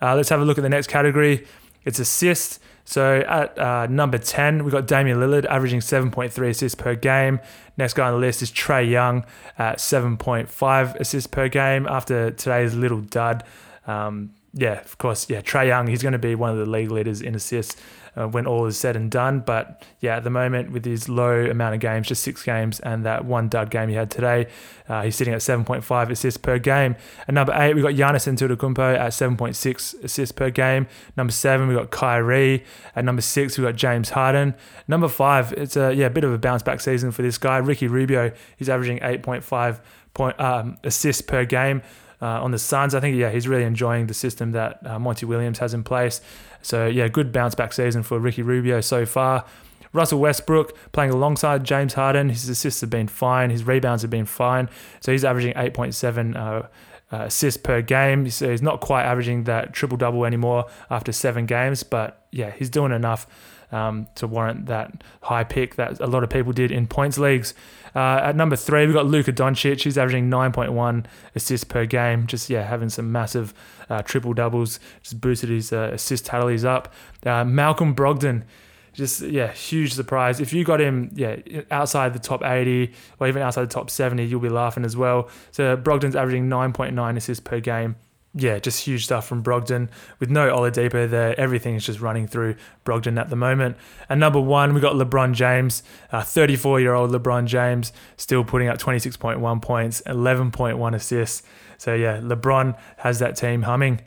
Uh, 0.00 0.14
let's 0.14 0.28
have 0.28 0.40
a 0.40 0.44
look 0.44 0.58
at 0.58 0.62
the 0.62 0.68
next 0.68 0.86
category. 0.86 1.44
It's 1.84 1.98
assists. 1.98 2.60
So 2.90 3.20
at 3.20 3.56
uh, 3.56 3.86
number 3.86 4.18
10, 4.18 4.64
we've 4.64 4.72
got 4.72 4.88
Damian 4.88 5.18
Lillard 5.18 5.44
averaging 5.44 5.78
7.3 5.78 6.48
assists 6.48 6.74
per 6.74 6.96
game. 6.96 7.38
Next 7.76 7.94
guy 7.94 8.08
on 8.08 8.14
the 8.14 8.18
list 8.18 8.42
is 8.42 8.50
Trae 8.50 8.90
Young 8.90 9.24
at 9.56 9.78
7.5 9.78 10.96
assists 10.96 11.28
per 11.28 11.48
game 11.48 11.86
after 11.86 12.32
today's 12.32 12.74
little 12.74 13.00
dud. 13.00 13.44
Um, 13.86 14.34
yeah, 14.52 14.80
of 14.80 14.98
course, 14.98 15.30
yeah, 15.30 15.40
Trae 15.40 15.68
Young, 15.68 15.86
he's 15.86 16.02
going 16.02 16.14
to 16.14 16.18
be 16.18 16.34
one 16.34 16.50
of 16.50 16.58
the 16.58 16.66
league 16.66 16.90
leaders 16.90 17.22
in 17.22 17.36
assists 17.36 17.80
uh, 18.16 18.26
when 18.26 18.46
all 18.46 18.66
is 18.66 18.78
said 18.78 18.96
and 18.96 19.10
done. 19.10 19.40
But 19.40 19.84
yeah, 20.00 20.16
at 20.16 20.24
the 20.24 20.30
moment, 20.30 20.72
with 20.72 20.84
his 20.84 21.08
low 21.08 21.46
amount 21.46 21.74
of 21.74 21.80
games, 21.80 22.08
just 22.08 22.22
six 22.22 22.42
games, 22.42 22.80
and 22.80 23.04
that 23.04 23.24
one 23.24 23.48
dud 23.48 23.70
game 23.70 23.88
he 23.88 23.94
had 23.94 24.10
today, 24.10 24.46
uh, 24.88 25.02
he's 25.02 25.16
sitting 25.16 25.34
at 25.34 25.40
7.5 25.40 26.10
assists 26.10 26.38
per 26.38 26.58
game. 26.58 26.96
At 27.28 27.34
number 27.34 27.52
eight, 27.54 27.74
we've 27.74 27.84
got 27.84 27.94
Giannis 27.94 28.26
Antetokounmpo 28.26 28.98
at 28.98 29.12
7.6 29.12 30.04
assists 30.04 30.32
per 30.32 30.50
game. 30.50 30.86
Number 31.16 31.32
seven, 31.32 31.68
we've 31.68 31.76
got 31.76 31.90
Kyrie. 31.90 32.64
At 32.96 33.04
number 33.04 33.22
six, 33.22 33.56
we've 33.56 33.66
got 33.66 33.76
James 33.76 34.10
Harden. 34.10 34.54
Number 34.88 35.08
five, 35.08 35.52
it's 35.52 35.76
a 35.76 35.94
yeah, 35.94 36.08
bit 36.08 36.24
of 36.24 36.32
a 36.32 36.38
bounce 36.38 36.62
back 36.62 36.80
season 36.80 37.12
for 37.12 37.22
this 37.22 37.38
guy, 37.38 37.58
Ricky 37.58 37.86
Rubio. 37.86 38.32
He's 38.56 38.68
averaging 38.68 38.98
8.5 39.00 39.80
point 40.12 40.40
um, 40.40 40.76
assists 40.82 41.22
per 41.22 41.44
game 41.44 41.82
uh, 42.20 42.42
on 42.42 42.50
the 42.50 42.58
Suns. 42.58 42.94
I 42.94 43.00
think 43.00 43.16
yeah, 43.16 43.30
he's 43.30 43.48
really 43.48 43.64
enjoying 43.64 44.06
the 44.06 44.14
system 44.14 44.52
that 44.52 44.84
uh, 44.86 44.98
Monty 44.98 45.26
Williams 45.26 45.58
has 45.58 45.74
in 45.74 45.84
place. 45.84 46.20
So 46.62 46.86
yeah, 46.86 47.08
good 47.08 47.32
bounce 47.32 47.54
back 47.54 47.72
season 47.72 48.02
for 48.02 48.18
Ricky 48.18 48.42
Rubio 48.42 48.80
so 48.80 49.06
far. 49.06 49.44
Russell 49.92 50.20
Westbrook 50.20 50.76
playing 50.92 51.10
alongside 51.10 51.64
James 51.64 51.94
Harden. 51.94 52.28
His 52.28 52.48
assists 52.48 52.80
have 52.80 52.90
been 52.90 53.08
fine. 53.08 53.50
His 53.50 53.64
rebounds 53.64 54.02
have 54.02 54.10
been 54.10 54.26
fine. 54.26 54.68
So 55.00 55.10
he's 55.10 55.24
averaging 55.24 55.54
8.7 55.54 56.36
uh, 56.36 56.68
uh, 57.12 57.24
assists 57.24 57.60
per 57.60 57.82
game. 57.82 58.30
So 58.30 58.50
he's 58.50 58.62
not 58.62 58.80
quite 58.80 59.04
averaging 59.04 59.44
that 59.44 59.72
triple 59.72 59.96
double 59.96 60.24
anymore 60.24 60.66
after 60.90 61.12
seven 61.12 61.46
games, 61.46 61.82
but 61.82 62.24
yeah, 62.30 62.50
he's 62.52 62.70
doing 62.70 62.92
enough 62.92 63.26
um, 63.72 64.06
to 64.16 64.26
warrant 64.26 64.66
that 64.66 65.02
high 65.22 65.44
pick 65.44 65.76
that 65.76 66.00
a 66.00 66.06
lot 66.06 66.24
of 66.24 66.30
people 66.30 66.52
did 66.52 66.70
in 66.70 66.86
points 66.86 67.18
leagues. 67.18 67.54
Uh, 67.94 68.20
at 68.22 68.36
number 68.36 68.56
three, 68.56 68.86
we've 68.86 68.94
got 68.94 69.06
Luka 69.06 69.32
Doncic. 69.32 69.82
He's 69.82 69.98
averaging 69.98 70.30
9.1 70.30 71.06
assists 71.34 71.64
per 71.64 71.86
game. 71.86 72.26
Just, 72.26 72.48
yeah, 72.48 72.62
having 72.62 72.88
some 72.88 73.10
massive 73.10 73.52
uh, 73.88 74.02
triple 74.02 74.32
doubles. 74.32 74.78
Just 75.02 75.20
boosted 75.20 75.50
his 75.50 75.72
uh, 75.72 75.90
assist 75.92 76.26
tallies 76.26 76.64
up. 76.64 76.92
Uh, 77.24 77.44
Malcolm 77.44 77.94
Brogdon 77.94 78.44
just 78.92 79.20
yeah, 79.22 79.52
huge 79.52 79.94
surprise. 79.94 80.40
If 80.40 80.52
you 80.52 80.64
got 80.64 80.80
him, 80.80 81.10
yeah, 81.14 81.36
outside 81.70 82.12
the 82.12 82.18
top 82.18 82.44
80 82.44 82.92
or 83.18 83.28
even 83.28 83.40
outside 83.42 83.62
the 83.62 83.72
top 83.72 83.88
70, 83.88 84.24
you'll 84.24 84.40
be 84.40 84.48
laughing 84.48 84.84
as 84.84 84.96
well. 84.96 85.28
So 85.52 85.76
Brogdon's 85.76 86.16
averaging 86.16 86.48
9.9 86.48 87.16
assists 87.16 87.40
per 87.40 87.60
game 87.60 87.96
yeah, 88.34 88.60
just 88.60 88.84
huge 88.84 89.04
stuff 89.04 89.26
from 89.26 89.42
Brogdon 89.42 89.88
with 90.20 90.30
no 90.30 90.50
Oladipo 90.50 91.10
there. 91.10 91.38
Everything 91.38 91.74
is 91.74 91.84
just 91.84 92.00
running 92.00 92.28
through 92.28 92.54
Brogdon 92.84 93.18
at 93.18 93.28
the 93.28 93.36
moment. 93.36 93.76
And 94.08 94.20
number 94.20 94.40
one, 94.40 94.72
we 94.72 94.80
got 94.80 94.94
LeBron 94.94 95.34
James, 95.34 95.82
34 96.12 96.76
uh, 96.76 96.78
year 96.78 96.94
old 96.94 97.10
LeBron 97.10 97.46
James, 97.46 97.92
still 98.16 98.44
putting 98.44 98.68
up 98.68 98.78
26.1 98.78 99.62
points, 99.62 100.00
11.1 100.06 100.94
assists. 100.94 101.42
So 101.78 101.94
yeah, 101.94 102.18
LeBron 102.18 102.78
has 102.98 103.18
that 103.18 103.36
team 103.36 103.62
humming. 103.62 104.02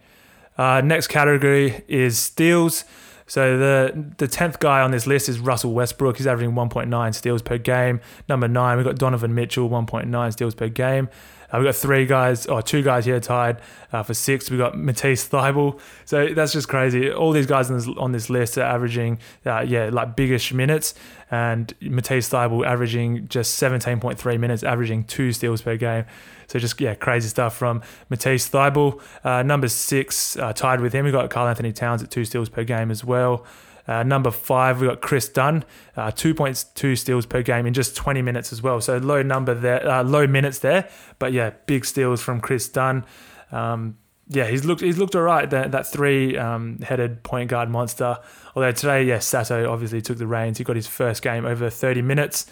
Uh, 0.58 0.82
next 0.82 1.08
category 1.08 1.84
is 1.88 2.18
steals. 2.18 2.86
So 3.25 3.58
the 3.58 4.13
the 4.18 4.27
tenth 4.27 4.60
guy 4.60 4.82
on 4.82 4.92
this 4.92 5.08
list 5.08 5.27
is 5.27 5.39
Russell 5.39 5.74
Westbrook. 5.74 6.18
He's 6.18 6.27
averaging 6.27 6.56
1.9 6.56 7.15
steals 7.15 7.42
per 7.42 7.58
game. 7.58 8.00
Number 8.30 8.48
nine, 8.48 8.77
we've 8.77 8.86
got 8.86 8.98
Donovan 8.98 9.34
Mitchell, 9.34 9.70
1.9 9.70 10.34
steals 10.34 10.56
per 10.56 10.68
game. 10.68 11.10
Uh, 11.54 11.60
we've 11.60 11.66
got 11.66 11.76
three 11.76 12.06
guys, 12.06 12.48
or 12.48 12.62
two 12.62 12.82
guys 12.82 13.06
here 13.06 13.20
tied 13.20 13.62
uh, 13.92 14.02
for 14.02 14.14
six. 14.14 14.50
We've 14.50 14.60
got 14.60 14.78
Matisse 14.78 15.30
Thybulle. 15.30 15.80
So 16.06 16.34
that's 16.34 16.52
just 16.52 16.68
crazy. 16.68 17.12
All 17.12 17.32
these 17.32 17.46
guys 17.46 17.70
on 17.70 17.78
this, 17.78 17.88
on 17.98 18.12
this 18.12 18.30
list 18.30 18.58
are 18.58 18.64
averaging, 18.64 19.20
uh, 19.46 19.62
yeah, 19.62 19.90
like 19.92 20.16
biggish 20.16 20.52
minutes. 20.52 20.96
And 21.30 21.74
Matisse 21.82 22.30
Thybulle 22.30 22.66
averaging 22.66 23.28
just 23.28 23.62
17.3 23.62 24.40
minutes, 24.40 24.64
averaging 24.64 25.04
two 25.04 25.32
steals 25.32 25.62
per 25.62 25.78
game. 25.78 26.06
So 26.48 26.60
just, 26.60 26.80
yeah, 26.82 26.96
crazy 26.96 27.30
stuff 27.30 27.56
from 27.56 27.82
Matisse 28.10 28.50
Thybulle. 28.50 29.02
Uh, 29.24 29.44
number 29.44 29.68
six, 29.68 30.36
uh, 30.38 30.54
tied 30.54 30.82
with 30.82 30.94
him. 30.94 31.06
We've 31.06 31.14
got 31.14 31.30
Karl-Anthony 31.30 31.72
Towns 31.72 32.02
at 32.02 32.10
two 32.10 32.26
steals 32.26 32.50
per 32.50 32.64
game 32.64 32.90
as 32.90 33.04
well. 33.04 33.46
Uh, 33.88 34.04
number 34.04 34.32
five, 34.32 34.80
we've 34.80 34.90
got 34.90 35.02
Kris 35.02 35.28
Dunn, 35.28 35.66
uh, 35.98 36.08
2.2 36.12 36.98
steals 36.98 37.25
per 37.25 37.42
game 37.42 37.66
in 37.66 37.74
just 37.74 37.96
20 37.96 38.22
minutes 38.22 38.54
as 38.54 38.62
well. 38.62 38.80
So 38.80 38.98
low 38.98 39.22
number 39.22 39.54
there, 39.54 39.86
uh, 39.88 40.04
low 40.04 40.25
minutes 40.25 40.60
there, 40.60 40.90
but 41.20 41.34
yeah, 41.34 41.52
big 41.66 41.86
steals 41.86 42.22
from 42.22 42.40
Kris 42.40 42.68
Dunn. 42.70 43.06
Um, 43.52 43.98
yeah, 44.30 44.48
he's 44.48 44.63
looked 44.63 44.82
he's 44.82 44.98
looked 44.98 45.16
all 45.16 45.22
right. 45.22 45.50
That 45.50 45.74
that 45.74 45.86
three 45.86 46.38
um, 46.38 46.80
headed 46.80 47.24
point 47.24 47.50
guard 47.50 47.70
monster. 47.70 48.18
Although 48.56 48.72
today, 48.72 49.04
yeah, 49.04 49.20
Sato 49.20 49.70
obviously 49.70 50.02
took 50.02 50.18
the 50.18 50.28
reins. 50.28 50.58
He 50.58 50.63
got 50.63 50.78
his 50.78 50.88
first 50.88 51.22
game 51.22 51.46
over 51.46 51.70
30 51.70 52.02
minutes, 52.02 52.46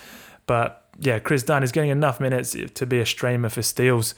but 0.47 0.85
yeah, 0.99 1.19
Kris 1.19 1.43
Dunn 1.43 1.63
is 1.63 1.71
getting 1.71 1.89
enough 1.89 2.19
minutes 2.19 2.55
to 2.73 2.85
be 2.85 2.99
a 2.99 3.05
streamer 3.05 3.49
for 3.49 3.61
steals. 3.61 4.15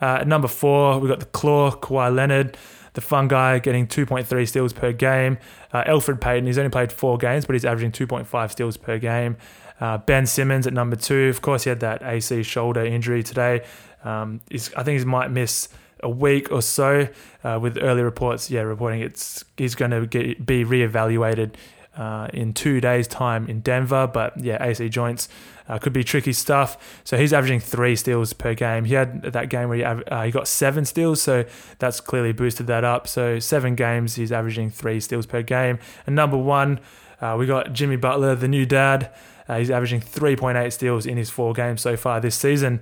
Uh, 0.00 0.24
number 0.26 0.48
four, 0.48 0.98
we've 0.98 1.10
got 1.10 1.20
the 1.20 1.26
Claw, 1.26 1.72
Kawhi 1.72 2.14
Leonard 2.14 2.56
the 2.94 3.00
fun 3.00 3.28
guy 3.28 3.58
getting 3.58 3.86
2.3 3.86 4.48
steals 4.48 4.72
per 4.72 4.92
game. 4.92 5.38
Uh, 5.72 5.84
Elfrid 5.84 6.20
Payton, 6.20 6.46
he's 6.46 6.58
only 6.58 6.70
played 6.70 6.92
four 6.92 7.18
games, 7.18 7.46
but 7.46 7.54
he's 7.54 7.64
averaging 7.64 7.92
2.5 7.92 8.50
steals 8.50 8.76
per 8.76 8.98
game. 8.98 9.36
Uh, 9.80 9.98
ben 9.98 10.26
Simmons 10.26 10.66
at 10.66 10.72
number 10.72 10.96
two. 10.96 11.28
Of 11.28 11.42
course, 11.42 11.64
he 11.64 11.70
had 11.70 11.80
that 11.80 12.02
AC 12.02 12.42
shoulder 12.42 12.84
injury 12.84 13.22
today. 13.22 13.64
Um, 14.04 14.40
I 14.76 14.82
think 14.82 14.98
he 14.98 15.04
might 15.04 15.30
miss 15.30 15.68
a 16.02 16.08
week 16.08 16.50
or 16.50 16.62
so 16.62 17.08
uh, 17.44 17.58
with 17.60 17.78
early 17.80 18.02
reports. 18.02 18.50
Yeah, 18.50 18.62
reporting 18.62 19.00
it's 19.00 19.44
he's 19.56 19.74
going 19.74 19.90
to 19.92 20.06
be 20.06 20.64
reevaluated 20.64 21.54
uh, 21.96 22.28
in 22.32 22.52
two 22.52 22.80
days' 22.80 23.06
time 23.06 23.46
in 23.48 23.60
Denver. 23.60 24.06
But 24.06 24.38
yeah, 24.38 24.62
AC 24.64 24.88
joints 24.88 25.28
uh, 25.68 25.78
could 25.78 25.92
be 25.92 26.04
tricky 26.04 26.32
stuff. 26.32 27.00
So 27.04 27.16
he's 27.16 27.32
averaging 27.32 27.60
three 27.60 27.96
steals 27.96 28.32
per 28.32 28.54
game. 28.54 28.84
He 28.84 28.94
had 28.94 29.22
that 29.22 29.48
game 29.48 29.68
where 29.68 29.78
he, 29.78 29.84
uh, 29.84 30.22
he 30.22 30.30
got 30.30 30.48
seven 30.48 30.84
steals, 30.84 31.22
so 31.22 31.44
that's 31.78 32.00
clearly 32.00 32.32
boosted 32.32 32.66
that 32.66 32.84
up. 32.84 33.06
So 33.06 33.38
seven 33.38 33.74
games, 33.74 34.16
he's 34.16 34.32
averaging 34.32 34.70
three 34.70 35.00
steals 35.00 35.26
per 35.26 35.42
game. 35.42 35.78
And 36.06 36.16
number 36.16 36.36
one, 36.36 36.80
uh, 37.20 37.36
we 37.38 37.46
got 37.46 37.72
Jimmy 37.72 37.96
Butler, 37.96 38.34
the 38.34 38.48
new 38.48 38.66
dad. 38.66 39.10
Uh, 39.48 39.58
he's 39.58 39.70
averaging 39.70 40.00
3.8 40.00 40.72
steals 40.72 41.06
in 41.06 41.16
his 41.16 41.30
four 41.30 41.52
games 41.52 41.80
so 41.80 41.96
far 41.96 42.20
this 42.20 42.36
season. 42.36 42.80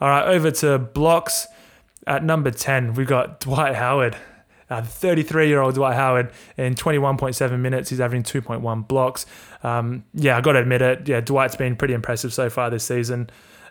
All 0.00 0.08
right, 0.08 0.26
over 0.26 0.50
to 0.50 0.78
blocks. 0.78 1.46
At 2.06 2.24
number 2.24 2.50
10, 2.50 2.94
we've 2.94 3.06
got 3.06 3.40
Dwight 3.40 3.74
Howard. 3.74 4.16
33 4.70 5.42
uh, 5.42 5.46
year 5.46 5.60
old 5.60 5.74
Dwight 5.74 5.94
Howard 5.94 6.30
in 6.56 6.74
21.7 6.74 7.58
minutes. 7.58 7.90
He's 7.90 8.00
averaging 8.00 8.42
2.1 8.42 8.88
blocks. 8.88 9.26
Um, 9.62 10.04
yeah, 10.14 10.36
I 10.36 10.40
got 10.40 10.52
to 10.52 10.60
admit 10.60 10.82
it. 10.82 11.08
Yeah, 11.08 11.20
Dwight's 11.20 11.56
been 11.56 11.76
pretty 11.76 11.94
impressive 11.94 12.32
so 12.32 12.50
far 12.50 12.70
this 12.70 12.84
season. 12.84 13.30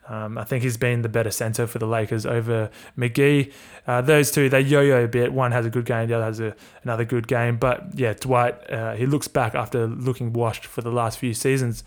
Um, 0.10 0.38
I 0.38 0.46
think 0.46 0.64
he's 0.64 0.78
been 0.78 1.02
the 1.02 1.10
better 1.10 1.32
center 1.32 1.68
for 1.68 1.80
the 1.80 1.86
Lakers 1.86 2.26
over 2.26 2.70
McGee. 2.98 3.52
Uh, 3.86 4.02
those 4.02 4.32
two, 4.32 4.48
they 4.50 4.62
yo-yo 4.62 5.04
a 5.04 5.08
bit. 5.08 5.34
One 5.34 5.52
has 5.52 5.66
a 5.66 5.70
good 5.70 5.86
game, 5.86 6.08
the 6.08 6.16
other 6.16 6.26
has 6.26 6.40
a, 6.40 6.56
another 6.84 7.04
good 7.04 7.28
game. 7.28 7.58
But 7.58 7.88
yeah, 7.94 8.14
Dwight, 8.14 8.72
uh, 8.72 8.94
he 8.94 9.06
looks 9.06 9.28
back 9.28 9.54
after 9.54 9.86
looking 9.86 10.32
washed 10.32 10.66
for 10.66 10.82
the 10.82 10.92
last 10.92 11.20
few 11.20 11.34
seasons. 11.34 11.84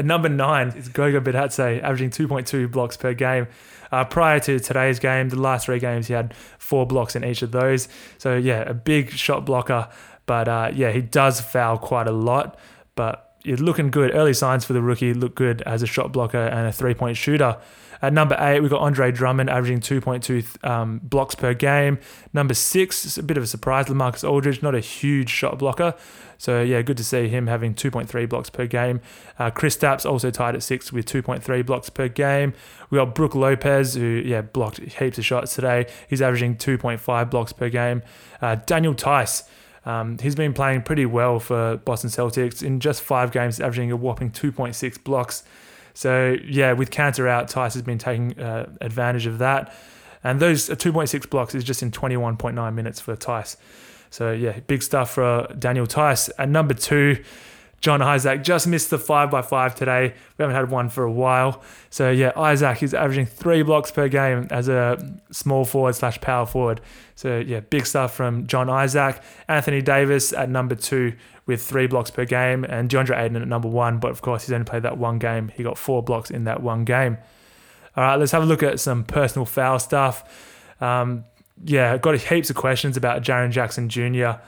At 0.00 0.06
number 0.06 0.30
nine 0.30 0.68
is 0.68 0.88
Goga 0.88 1.20
Bitadze, 1.20 1.82
averaging 1.82 2.08
2.2 2.08 2.70
blocks 2.70 2.96
per 2.96 3.12
game. 3.12 3.48
Uh, 3.92 4.02
prior 4.02 4.40
to 4.40 4.58
today's 4.58 4.98
game, 4.98 5.28
the 5.28 5.38
last 5.38 5.66
three 5.66 5.78
games, 5.78 6.06
he 6.06 6.14
had 6.14 6.32
four 6.58 6.86
blocks 6.86 7.14
in 7.14 7.22
each 7.22 7.42
of 7.42 7.52
those. 7.52 7.86
So, 8.16 8.34
yeah, 8.34 8.62
a 8.62 8.72
big 8.72 9.10
shot 9.10 9.44
blocker. 9.44 9.90
But 10.24 10.48
uh, 10.48 10.70
yeah, 10.74 10.90
he 10.90 11.02
does 11.02 11.42
foul 11.42 11.76
quite 11.76 12.06
a 12.08 12.12
lot. 12.12 12.58
But 12.94 13.34
he's 13.44 13.60
looking 13.60 13.90
good. 13.90 14.14
Early 14.14 14.32
signs 14.32 14.64
for 14.64 14.72
the 14.72 14.80
rookie 14.80 15.12
look 15.12 15.34
good 15.34 15.60
as 15.66 15.82
a 15.82 15.86
shot 15.86 16.12
blocker 16.12 16.46
and 16.46 16.66
a 16.66 16.72
three 16.72 16.94
point 16.94 17.18
shooter. 17.18 17.58
At 18.02 18.12
number 18.12 18.36
eight, 18.38 18.60
we've 18.60 18.70
got 18.70 18.80
Andre 18.80 19.12
Drummond 19.12 19.50
averaging 19.50 19.80
2.2 19.80 20.68
um, 20.68 21.00
blocks 21.02 21.34
per 21.34 21.52
game. 21.52 21.98
Number 22.32 22.54
six, 22.54 23.18
a 23.18 23.22
bit 23.22 23.36
of 23.36 23.42
a 23.42 23.46
surprise, 23.46 23.86
Lamarcus 23.86 24.26
Aldridge, 24.28 24.62
not 24.62 24.74
a 24.74 24.80
huge 24.80 25.28
shot 25.28 25.58
blocker. 25.58 25.94
So, 26.38 26.62
yeah, 26.62 26.80
good 26.80 26.96
to 26.96 27.04
see 27.04 27.28
him 27.28 27.48
having 27.48 27.74
2.3 27.74 28.26
blocks 28.26 28.48
per 28.48 28.66
game. 28.66 29.02
Uh, 29.38 29.50
Kristaps 29.50 30.10
also 30.10 30.30
tied 30.30 30.54
at 30.54 30.62
six 30.62 30.90
with 30.90 31.04
2.3 31.04 31.66
blocks 31.66 31.90
per 31.90 32.08
game. 32.08 32.54
We 32.88 32.96
got 32.96 33.14
Brook 33.14 33.34
Lopez, 33.34 33.94
who, 33.94 34.22
yeah, 34.24 34.40
blocked 34.40 34.78
heaps 34.78 35.18
of 35.18 35.26
shots 35.26 35.54
today. 35.54 35.86
He's 36.08 36.22
averaging 36.22 36.56
2.5 36.56 37.30
blocks 37.30 37.52
per 37.52 37.68
game. 37.68 38.02
Uh, 38.40 38.54
Daniel 38.64 38.94
Theis. 38.94 39.44
Um, 39.84 40.18
he's 40.18 40.34
been 40.34 40.52
playing 40.54 40.82
pretty 40.82 41.06
well 41.06 41.40
for 41.40 41.76
Boston 41.78 42.10
Celtics 42.10 42.62
in 42.62 42.80
just 42.80 43.02
five 43.02 43.32
games, 43.32 43.60
averaging 43.60 43.90
a 43.90 43.96
whopping 43.96 44.30
2.6 44.30 45.04
blocks. 45.04 45.44
So 45.94 46.36
yeah, 46.44 46.72
with 46.72 46.90
Kanter 46.90 47.28
out, 47.28 47.48
Theis 47.48 47.74
has 47.74 47.82
been 47.82 47.98
taking 47.98 48.38
uh, 48.38 48.70
advantage 48.80 49.26
of 49.26 49.38
that. 49.38 49.74
And 50.22 50.40
those 50.40 50.68
uh, 50.68 50.74
2.6 50.74 51.30
blocks 51.30 51.54
is 51.54 51.64
just 51.64 51.82
in 51.82 51.90
21.9 51.90 52.74
minutes 52.74 53.00
for 53.00 53.16
Theis. 53.16 53.56
So 54.10 54.32
yeah, 54.32 54.58
big 54.66 54.82
stuff 54.82 55.12
for 55.12 55.46
Daniel 55.58 55.86
Theis. 55.86 56.30
At 56.38 56.48
number 56.48 56.74
two, 56.74 57.22
John 57.80 58.02
Isaac 58.02 58.42
just 58.42 58.66
missed 58.66 58.90
the 58.90 58.98
five 58.98 59.30
by 59.30 59.40
five 59.42 59.74
today. 59.74 60.14
We 60.36 60.42
haven't 60.42 60.56
had 60.56 60.70
one 60.70 60.90
for 60.90 61.02
a 61.04 61.10
while. 61.10 61.62
So 61.88 62.10
yeah, 62.10 62.32
Isaac 62.36 62.82
is 62.82 62.92
averaging 62.92 63.26
three 63.26 63.62
blocks 63.62 63.90
per 63.90 64.08
game 64.08 64.48
as 64.50 64.68
a 64.68 65.14
small 65.30 65.64
forward 65.64 65.94
slash 65.94 66.20
power 66.20 66.44
forward. 66.44 66.82
So 67.14 67.38
yeah, 67.38 67.60
big 67.60 67.86
stuff 67.86 68.14
from 68.14 68.46
John 68.46 68.68
Isaac. 68.68 69.22
Anthony 69.48 69.80
Davis 69.80 70.32
at 70.32 70.50
number 70.50 70.74
two 70.74 71.14
with 71.46 71.62
three 71.62 71.86
blocks 71.86 72.10
per 72.10 72.24
game, 72.24 72.64
and 72.64 72.88
DeAndre 72.88 73.18
Ayton 73.18 73.36
at 73.36 73.48
number 73.48 73.68
one. 73.68 73.98
But 73.98 74.10
of 74.10 74.20
course, 74.20 74.44
he's 74.44 74.52
only 74.52 74.66
played 74.66 74.82
that 74.82 74.98
one 74.98 75.18
game. 75.18 75.48
He 75.48 75.62
got 75.62 75.78
four 75.78 76.02
blocks 76.02 76.30
in 76.30 76.44
that 76.44 76.62
one 76.62 76.84
game. 76.84 77.18
All 77.96 78.04
right, 78.04 78.16
let's 78.16 78.32
have 78.32 78.42
a 78.42 78.46
look 78.46 78.62
at 78.62 78.78
some 78.78 79.04
personal 79.04 79.46
foul 79.46 79.78
stuff. 79.78 80.76
Um, 80.80 81.24
yeah, 81.64 81.98
got 81.98 82.16
heaps 82.16 82.50
of 82.50 82.56
questions 82.56 82.96
about 82.96 83.22
Jaren 83.22 83.50
Jackson 83.50 83.88
Jr. 83.88 84.40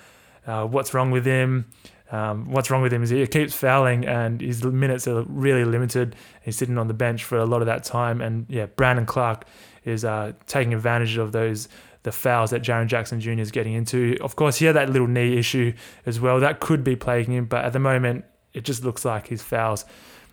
Uh, 0.47 0.67
what's 0.67 0.95
wrong 0.95 1.11
with 1.11 1.25
him? 1.25 1.71
Um, 2.13 2.51
what's 2.51 2.71
wrong 2.71 2.83
with 2.83 2.93
him 2.93 3.03
is 3.03 3.11
he 3.11 3.27
keeps 3.27 3.55
fouling 3.55 4.07
and 4.07 4.41
his 4.41 4.63
minutes 4.63 5.09
are 5.09 5.23
really 5.23 5.65
limited. 5.65 6.15
He's 6.43 6.57
sitting 6.57 6.77
on 6.77 6.87
the 6.87 6.95
bench 6.95 7.25
for 7.25 7.39
a 7.39 7.47
lot 7.47 7.63
of 7.63 7.67
that 7.67 7.85
time, 7.85 8.21
and 8.21 8.47
yeah, 8.49 8.67
Brandon 8.67 9.07
Clarke 9.07 9.47
is 9.85 10.05
uh, 10.05 10.33
taking 10.47 10.75
advantage 10.75 11.17
of 11.17 11.33
those 11.33 11.69
the 12.03 12.13
fouls 12.13 12.51
that 12.51 12.63
Jaren 12.63 12.89
Jackson 12.89 13.21
Jr. 13.21 13.31
is 13.31 13.51
getting 13.51 13.75
into. 13.75 14.17
Of 14.21 14.37
course, 14.37 14.57
he 14.57 14.67
had 14.67 14.75
that 14.75 14.91
little 14.91 15.07
knee 15.07 15.39
issue 15.39 15.73
as 16.05 16.21
well. 16.21 16.41
That 16.41 16.61
could 16.61 16.83
be 16.83 16.97
plaguing 16.97 17.35
him, 17.35 17.45
but 17.47 17.65
at 17.65 17.73
the 17.73 17.79
moment, 17.79 18.25
it 18.53 18.65
just 18.65 18.85
looks 18.85 19.05
like 19.05 19.29
his 19.29 19.41
fouls 19.41 19.85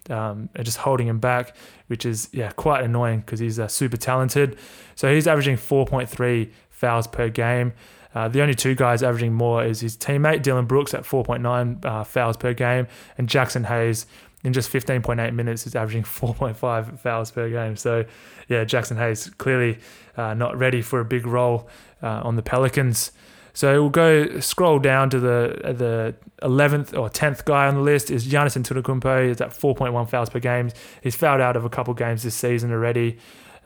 um, 0.09 0.49
are 0.57 0.63
just 0.63 0.77
holding 0.77 1.07
him 1.07 1.19
back, 1.19 1.55
which 1.87 2.05
is 2.05 2.29
yeah 2.31 2.51
quite 2.51 2.83
annoying 2.83 3.19
because 3.21 3.39
he's 3.39 3.59
uh, 3.59 3.67
super 3.67 3.97
talented. 3.97 4.57
So 4.95 5.13
he's 5.13 5.27
averaging 5.27 5.57
4.3 5.57 6.51
fouls 6.79 7.07
per 7.07 7.29
game. 7.29 7.73
Uh, 8.15 8.27
the 8.27 8.41
only 8.41 8.55
two 8.55 8.73
guys 8.73 9.03
averaging 9.03 9.33
more 9.33 9.63
is 9.63 9.81
his 9.81 9.95
teammate 9.95 10.41
Dillon 10.41 10.65
Brooks 10.65 10.93
at 10.93 11.03
4.9 11.03 11.85
uh, 11.85 12.03
fouls 12.03 12.37
per 12.37 12.53
game, 12.53 12.87
and 13.17 13.27
Jaxson 13.27 13.65
Hayes 13.65 14.07
in 14.43 14.53
just 14.53 14.71
15.8 14.71 15.33
minutes 15.33 15.67
is 15.67 15.75
averaging 15.75 16.03
4.5 16.03 16.99
fouls 16.99 17.31
per 17.31 17.49
game. 17.49 17.75
So, 17.75 18.05
yeah, 18.47 18.63
Jaxson 18.63 18.97
Hayes 18.97 19.29
clearly 19.37 19.77
uh, 20.17 20.33
not 20.33 20.57
ready 20.57 20.81
for 20.81 20.99
a 20.99 21.05
big 21.05 21.27
role 21.27 21.69
uh, 22.01 22.21
on 22.23 22.35
the 22.35 22.41
Pelicans. 22.41 23.11
So 23.53 23.81
we'll 23.81 23.89
go 23.89 24.39
scroll 24.39 24.79
down 24.79 25.09
to 25.09 25.19
the 25.19 25.73
the 25.73 26.15
11th 26.47 26.97
or 26.97 27.09
10th 27.09 27.43
guy 27.43 27.67
on 27.67 27.75
the 27.75 27.81
list 27.81 28.09
is 28.09 28.25
Giannis 28.25 28.55
Antetokounmpo. 28.55 29.27
He's 29.27 29.41
at 29.41 29.49
4.1 29.49 30.09
fouls 30.09 30.29
per 30.29 30.39
game. 30.39 30.71
He's 31.01 31.15
fouled 31.15 31.41
out 31.41 31.57
of 31.57 31.65
a 31.65 31.69
couple 31.69 31.93
games 31.93 32.23
this 32.23 32.35
season 32.35 32.71
already. 32.71 33.17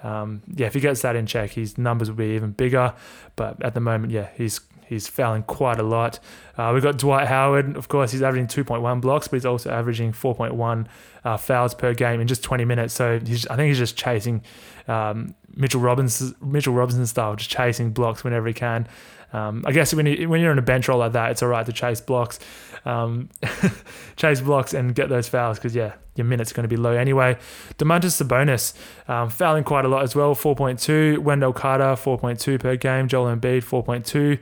Um, 0.03 0.41
yeah, 0.53 0.67
if 0.67 0.73
he 0.73 0.79
gets 0.79 1.01
that 1.01 1.15
in 1.15 1.25
check, 1.25 1.51
his 1.51 1.77
numbers 1.77 2.09
will 2.09 2.17
be 2.17 2.35
even 2.35 2.51
bigger. 2.51 2.93
But 3.35 3.63
at 3.63 3.73
the 3.73 3.79
moment, 3.79 4.11
yeah, 4.11 4.29
he's 4.35 4.59
he's 4.85 5.07
fouling 5.07 5.43
quite 5.43 5.79
a 5.79 5.83
lot. 5.83 6.19
Uh, 6.57 6.71
we've 6.73 6.83
got 6.83 6.97
Dwight 6.97 7.27
Howard, 7.27 7.75
of 7.75 7.87
course, 7.87 8.11
he's 8.11 8.21
averaging 8.21 8.47
2.1 8.47 9.01
blocks, 9.01 9.27
but 9.27 9.37
he's 9.37 9.45
also 9.45 9.71
averaging 9.71 10.11
4.1 10.11 10.87
uh, 11.23 11.37
fouls 11.37 11.73
per 11.73 11.93
game 11.93 12.21
in 12.21 12.27
just 12.27 12.43
20 12.43 12.65
minutes. 12.65 12.93
So 12.93 13.19
he's, 13.19 13.47
I 13.47 13.55
think 13.55 13.69
he's 13.69 13.77
just 13.77 13.97
chasing 13.97 14.43
um, 14.87 15.35
Mitchell 15.55 15.81
Robinson, 15.81 16.35
Mitchell 16.41 16.73
Robinson 16.73 17.05
style, 17.07 17.35
just 17.35 17.49
chasing 17.49 17.91
blocks 17.91 18.23
whenever 18.23 18.47
he 18.47 18.53
can. 18.53 18.87
Um, 19.33 19.63
I 19.65 19.71
guess 19.71 19.93
when, 19.93 20.05
you, 20.05 20.29
when 20.29 20.41
you're 20.41 20.51
in 20.51 20.59
a 20.59 20.63
bench 20.63 20.87
role 20.87 20.99
like 20.99 21.13
that, 21.13 21.31
it's 21.31 21.41
all 21.41 21.49
right 21.49 21.65
to 21.65 21.73
chase 21.73 21.99
blocks, 21.99 22.39
um, 22.85 23.29
chase 24.15 24.41
blocks 24.41 24.73
and 24.73 24.93
get 24.93 25.09
those 25.09 25.27
fouls 25.27 25.57
because 25.57 25.75
yeah, 25.75 25.93
your 26.15 26.25
minutes 26.25 26.51
are 26.51 26.55
going 26.55 26.63
to 26.63 26.69
be 26.69 26.77
low 26.77 26.91
anyway. 26.91 27.37
Domantas 27.77 28.21
Sabonis 28.21 28.73
um, 29.09 29.29
fouling 29.29 29.63
quite 29.63 29.85
a 29.85 29.87
lot 29.87 30.03
as 30.03 30.15
well, 30.15 30.35
4.2. 30.35 31.17
Wendell 31.17 31.53
Carter 31.53 31.83
4.2 31.83 32.59
per 32.59 32.75
game. 32.75 33.07
Joel 33.07 33.35
Embiid 33.35 33.63
4.2. 33.63 34.39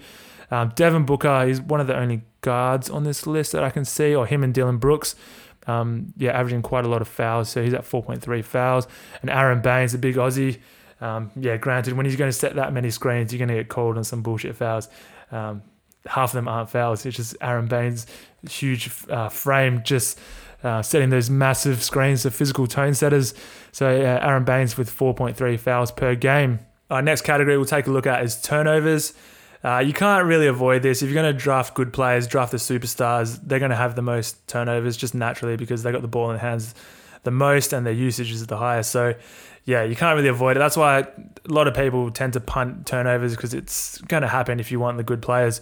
Um, 0.52 0.74
Devin 0.76 1.06
Booker 1.06 1.46
is 1.48 1.62
one 1.62 1.80
of 1.80 1.88
the 1.88 1.98
only 1.98 2.24
guards 2.42 2.90
on 2.90 3.06
this 3.06 3.26
list 3.26 3.54
that 3.54 3.64
I 3.64 3.70
can 3.70 3.86
see, 3.86 4.14
or 4.14 4.26
him 4.26 4.44
and 4.44 4.54
Dillon 4.54 4.78
Brooks. 4.78 5.16
Um, 5.68 6.14
yeah, 6.18 6.32
averaging 6.32 6.62
quite 6.62 6.84
a 6.84 6.90
lot 6.90 7.02
of 7.02 7.08
fouls, 7.08 7.50
so 7.50 7.64
he's 7.64 7.74
at 7.74 7.84
4.3 7.84 8.44
fouls. 8.44 8.88
And 9.22 9.30
Aron 9.30 9.62
Baynes, 9.62 9.94
the 9.94 9.98
big 9.98 10.16
Aussie, 10.16 10.60
um, 11.02 11.32
yeah, 11.36 11.58
granted, 11.58 11.94
when 11.94 12.06
he's 12.06 12.16
going 12.16 12.30
to 12.30 12.38
set 12.38 12.56
that 12.56 12.72
many 12.74 12.92
screens, 12.92 13.34
you're 13.34 13.40
going 13.40 13.50
to 13.50 13.56
get 13.56 13.70
called 13.70 13.98
on 13.98 14.04
some 14.04 14.22
bullshit 14.22 14.56
fouls. 14.56 14.88
Um, 15.32 15.64
half 16.06 16.30
of 16.30 16.34
them 16.34 16.48
aren't 16.48 16.70
fouls. 16.70 17.06
It's 17.06 17.18
just 17.18 17.36
Aron 17.42 17.68
Baynes' 17.68 18.06
huge 18.48 18.90
uh, 19.10 19.30
frame 19.30 19.82
just 19.84 20.20
uh, 20.64 20.82
setting 20.82 21.10
those 21.10 21.30
massive 21.30 21.82
screens 21.82 22.26
of 22.26 22.36
physical 22.36 22.68
tone 22.68 22.94
setters. 22.94 23.34
So 23.72 23.88
uh, 23.88 24.26
Aron 24.26 24.44
Baynes 24.44 24.78
with 24.78 24.90
4.3 24.96 25.60
fouls 25.60 25.92
per 25.92 26.16
game. 26.16 26.60
Our 26.90 27.02
next 27.02 27.22
category 27.22 27.58
we'll 27.58 27.66
take 27.66 27.88
a 27.88 27.92
look 27.92 28.06
at 28.06 28.24
is 28.24 28.40
turnovers. 28.42 29.14
Uh, 29.64 29.80
you 29.80 29.94
can't 29.94 30.26
really 30.26 30.48
avoid 30.48 30.82
this. 30.82 31.02
If 31.02 31.10
you're 31.10 31.22
going 31.22 31.34
to 31.34 31.40
draft 31.40 31.74
good 31.74 31.94
players, 31.94 32.28
draft 32.28 32.52
the 32.52 32.58
superstars, 32.58 33.40
they're 33.44 33.60
going 33.60 33.72
to 33.72 33.78
have 33.78 33.96
the 33.96 34.02
most 34.02 34.48
turnovers 34.48 34.98
just 34.98 35.16
naturally 35.16 35.56
because 35.56 35.84
they 35.84 35.92
got 35.92 36.02
the 36.02 36.08
ball 36.08 36.32
in 36.32 36.38
their 36.38 36.50
hands 36.50 36.74
the 37.24 37.32
most 37.32 37.72
and 37.74 37.86
their 37.86 37.94
usage 37.94 38.32
is 38.32 38.46
the 38.48 38.58
highest. 38.58 38.92
So, 38.92 39.14
yeah, 39.66 39.84
you 39.84 39.96
can't 39.96 40.16
really 40.16 40.30
avoid 40.30 40.58
it. 40.58 40.60
That's 40.60 40.78
why 40.78 41.00
a 41.00 41.08
lot 41.48 41.68
of 41.68 41.76
people 41.76 42.12
tend 42.12 42.34
to 42.34 42.40
punt 42.40 42.88
turnovers 42.88 43.36
because 43.36 43.54
it's 43.54 44.00
going 44.02 44.22
to 44.22 44.28
happen 44.28 44.60
if 44.60 44.72
you 44.72 44.80
want 44.80 44.98
the 44.98 45.04
good 45.04 45.22
players. 45.22 45.62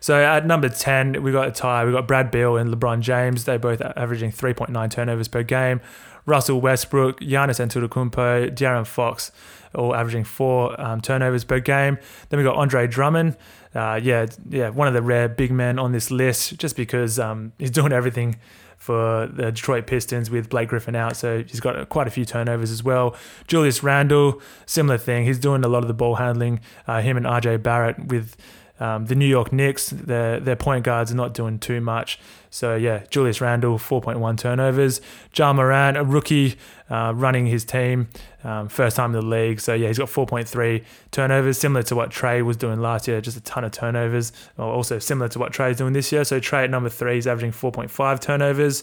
So 0.00 0.22
at 0.22 0.46
number 0.46 0.68
10, 0.68 1.22
we 1.22 1.32
got 1.32 1.48
a 1.48 1.50
tie. 1.50 1.84
We 1.84 1.92
got 1.92 2.06
Brad 2.06 2.30
Beal 2.30 2.56
and 2.56 2.72
LeBron 2.72 3.00
James. 3.00 3.44
They 3.44 3.56
both 3.56 3.80
averaging 3.80 4.32
3.9 4.32 4.90
turnovers 4.90 5.28
per 5.28 5.42
game. 5.42 5.80
Russell 6.28 6.60
Westbrook, 6.60 7.20
Giannis 7.20 7.58
Antetokounmpo, 7.58 8.54
De'Aaron 8.54 8.86
Fox, 8.86 9.32
all 9.74 9.94
averaging 9.94 10.24
four 10.24 10.78
um, 10.80 11.00
turnovers 11.00 11.42
per 11.42 11.58
game. 11.58 11.98
Then 12.28 12.38
we 12.38 12.44
got 12.44 12.56
Andre 12.56 12.86
Drummond. 12.86 13.36
Uh, 13.74 13.98
yeah, 14.02 14.26
yeah, 14.48 14.68
one 14.68 14.88
of 14.88 14.94
the 14.94 15.02
rare 15.02 15.28
big 15.28 15.50
men 15.50 15.78
on 15.78 15.92
this 15.92 16.10
list, 16.10 16.58
just 16.58 16.76
because 16.76 17.18
um, 17.18 17.52
he's 17.58 17.70
doing 17.70 17.92
everything 17.92 18.36
for 18.76 19.26
the 19.26 19.50
Detroit 19.50 19.86
Pistons 19.86 20.30
with 20.30 20.48
Blake 20.48 20.68
Griffin 20.68 20.94
out. 20.94 21.16
So 21.16 21.42
he's 21.42 21.60
got 21.60 21.88
quite 21.88 22.06
a 22.06 22.10
few 22.10 22.24
turnovers 22.24 22.70
as 22.70 22.84
well. 22.84 23.16
Julius 23.46 23.82
Randle, 23.82 24.40
similar 24.66 24.98
thing. 24.98 25.24
He's 25.24 25.38
doing 25.38 25.64
a 25.64 25.68
lot 25.68 25.82
of 25.82 25.88
the 25.88 25.94
ball 25.94 26.16
handling. 26.16 26.60
Uh, 26.86 27.00
him 27.00 27.16
and 27.16 27.26
RJ 27.26 27.62
Barrett 27.62 28.06
with 28.06 28.36
um, 28.80 29.06
the 29.06 29.14
New 29.14 29.26
York 29.26 29.52
Knicks, 29.52 29.90
their 29.90 30.40
their 30.40 30.56
point 30.56 30.84
guards 30.84 31.10
are 31.12 31.16
not 31.16 31.34
doing 31.34 31.58
too 31.58 31.80
much. 31.80 32.18
So 32.50 32.76
yeah, 32.76 33.04
Julius 33.10 33.40
Randle, 33.40 33.78
4.1 33.78 34.38
turnovers. 34.38 35.00
Ja 35.34 35.52
Morant, 35.52 35.96
a 35.96 36.04
rookie, 36.04 36.56
uh, 36.88 37.12
running 37.14 37.46
his 37.46 37.64
team, 37.64 38.08
um, 38.44 38.68
first 38.68 38.96
time 38.96 39.14
in 39.14 39.20
the 39.20 39.26
league. 39.26 39.60
So 39.60 39.74
yeah, 39.74 39.88
he's 39.88 39.98
got 39.98 40.08
4.3 40.08 40.84
turnovers, 41.10 41.58
similar 41.58 41.82
to 41.84 41.94
what 41.94 42.10
Trae 42.10 42.42
was 42.42 42.56
doing 42.56 42.80
last 42.80 43.06
year, 43.06 43.20
just 43.20 43.36
a 43.36 43.42
ton 43.42 43.64
of 43.64 43.72
turnovers. 43.72 44.32
Also 44.56 44.98
similar 44.98 45.28
to 45.28 45.38
what 45.38 45.52
Trae's 45.52 45.76
doing 45.76 45.92
this 45.92 46.10
year. 46.10 46.24
So 46.24 46.40
Trae 46.40 46.64
at 46.64 46.70
number 46.70 46.88
three 46.88 47.18
is 47.18 47.26
averaging 47.26 47.52
4.5 47.52 48.20
turnovers 48.20 48.82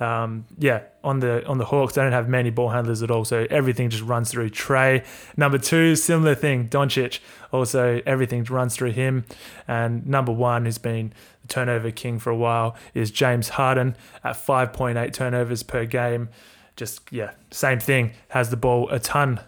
um, 0.00 0.46
yeah, 0.58 0.82
on 1.02 1.20
the 1.20 1.46
on 1.46 1.58
the 1.58 1.66
Hawks, 1.66 1.94
they 1.94 2.02
don't 2.02 2.12
have 2.12 2.28
many 2.28 2.50
ball 2.50 2.70
handlers 2.70 3.02
at 3.02 3.10
all, 3.10 3.24
so 3.24 3.46
everything 3.50 3.90
just 3.90 4.02
runs 4.02 4.30
through 4.30 4.50
Trae. 4.50 5.04
Number 5.36 5.58
two, 5.58 5.96
similar 5.96 6.34
thing, 6.34 6.68
Doncic. 6.68 7.20
Also, 7.52 8.02
everything 8.04 8.44
runs 8.44 8.74
through 8.74 8.92
him. 8.92 9.24
And 9.68 10.06
number 10.06 10.32
one, 10.32 10.64
who's 10.64 10.78
been 10.78 11.12
the 11.42 11.48
turnover 11.48 11.90
king 11.90 12.18
for 12.18 12.30
a 12.30 12.36
while, 12.36 12.76
is 12.94 13.10
James 13.10 13.50
Harden 13.50 13.96
at 14.24 14.34
5.8 14.34 15.12
turnovers 15.12 15.62
per 15.62 15.84
game. 15.84 16.28
Just 16.76 17.12
yeah, 17.12 17.32
same 17.50 17.78
thing. 17.78 18.12
Has 18.28 18.50
the 18.50 18.56
ball 18.56 18.88
a 18.90 18.98
ton. 18.98 19.40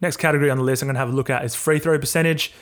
Next 0.00 0.18
category 0.18 0.50
on 0.50 0.58
the 0.58 0.62
list 0.62 0.82
I'm 0.82 0.86
going 0.86 0.94
to 0.94 1.00
have 1.00 1.08
a 1.08 1.16
look 1.16 1.30
at 1.30 1.44
is 1.44 1.54
free 1.54 1.78
throw 1.78 1.98
percentage. 1.98 2.52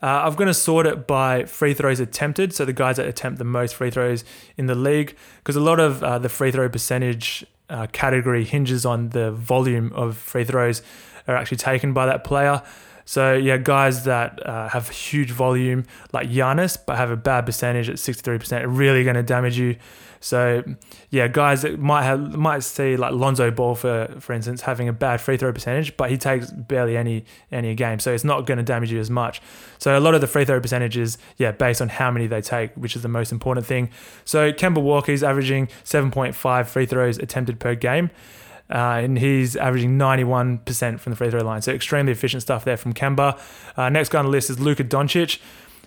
Uh, 0.00 0.22
I'm 0.24 0.34
going 0.34 0.46
to 0.46 0.54
sort 0.54 0.86
it 0.86 1.06
by 1.06 1.44
free 1.44 1.74
throws 1.74 1.98
attempted, 1.98 2.54
so 2.54 2.64
the 2.64 2.72
guys 2.72 2.96
that 2.96 3.06
attempt 3.06 3.38
the 3.38 3.44
most 3.44 3.74
free 3.74 3.90
throws 3.90 4.24
in 4.56 4.66
the 4.66 4.76
league, 4.76 5.16
because 5.38 5.56
a 5.56 5.60
lot 5.60 5.80
of 5.80 6.02
uh, 6.04 6.18
the 6.18 6.28
free 6.28 6.52
throw 6.52 6.68
percentage 6.68 7.44
uh, 7.68 7.86
category 7.92 8.44
hinges 8.44 8.86
on 8.86 9.10
the 9.10 9.32
volume 9.32 9.92
of 9.94 10.16
free 10.16 10.44
throws 10.44 10.82
are 11.26 11.36
actually 11.36 11.56
taken 11.56 11.92
by 11.92 12.06
that 12.06 12.24
player. 12.24 12.62
So 13.04 13.34
yeah, 13.34 13.56
guys 13.56 14.04
that 14.04 14.46
uh, 14.46 14.68
have 14.68 14.90
huge 14.90 15.30
volume 15.30 15.84
like 16.12 16.28
Giannis, 16.28 16.76
but 16.86 16.96
have 16.96 17.10
a 17.10 17.16
bad 17.16 17.46
percentage 17.46 17.88
at 17.88 17.96
63%, 17.96 18.62
are 18.62 18.68
really 18.68 19.02
going 19.02 19.16
to 19.16 19.22
damage 19.22 19.58
you. 19.58 19.76
So 20.20 20.64
yeah, 21.10 21.28
guys 21.28 21.64
might 21.64 22.04
have 22.04 22.36
might 22.36 22.62
see 22.62 22.96
like 22.96 23.12
Lonzo 23.12 23.50
Ball 23.50 23.74
for 23.74 24.14
for 24.18 24.32
instance 24.32 24.62
having 24.62 24.88
a 24.88 24.92
bad 24.92 25.20
free 25.20 25.36
throw 25.36 25.52
percentage, 25.52 25.96
but 25.96 26.10
he 26.10 26.16
takes 26.16 26.50
barely 26.50 26.96
any 26.96 27.24
any 27.52 27.74
game, 27.74 27.98
so 27.98 28.12
it's 28.12 28.24
not 28.24 28.46
going 28.46 28.58
to 28.58 28.64
damage 28.64 28.92
you 28.92 29.00
as 29.00 29.10
much. 29.10 29.40
So 29.78 29.98
a 29.98 30.00
lot 30.00 30.14
of 30.14 30.20
the 30.20 30.26
free 30.26 30.44
throw 30.44 30.60
percentages, 30.60 31.18
yeah, 31.36 31.52
based 31.52 31.80
on 31.80 31.88
how 31.88 32.10
many 32.10 32.26
they 32.26 32.40
take, 32.40 32.74
which 32.74 32.96
is 32.96 33.02
the 33.02 33.08
most 33.08 33.32
important 33.32 33.66
thing. 33.66 33.90
So 34.24 34.52
Kemba 34.52 34.82
Walker 34.82 35.12
is 35.12 35.22
averaging 35.22 35.68
7.5 35.84 36.66
free 36.66 36.86
throws 36.86 37.18
attempted 37.18 37.60
per 37.60 37.74
game. 37.74 38.10
Uh, 38.70 39.00
and 39.02 39.18
he's 39.18 39.56
averaging 39.56 39.98
91% 39.98 41.00
from 41.00 41.10
the 41.10 41.16
free 41.16 41.30
throw 41.30 41.40
line. 41.40 41.62
So 41.62 41.72
extremely 41.72 42.12
efficient 42.12 42.42
stuff 42.42 42.66
there 42.66 42.76
from 42.76 42.92
Kemba. 42.92 43.40
Uh, 43.78 43.88
next 43.88 44.10
guy 44.10 44.18
on 44.18 44.26
the 44.26 44.30
list 44.30 44.50
is 44.50 44.60
Luka 44.60 44.84
Doncic. 44.84 45.38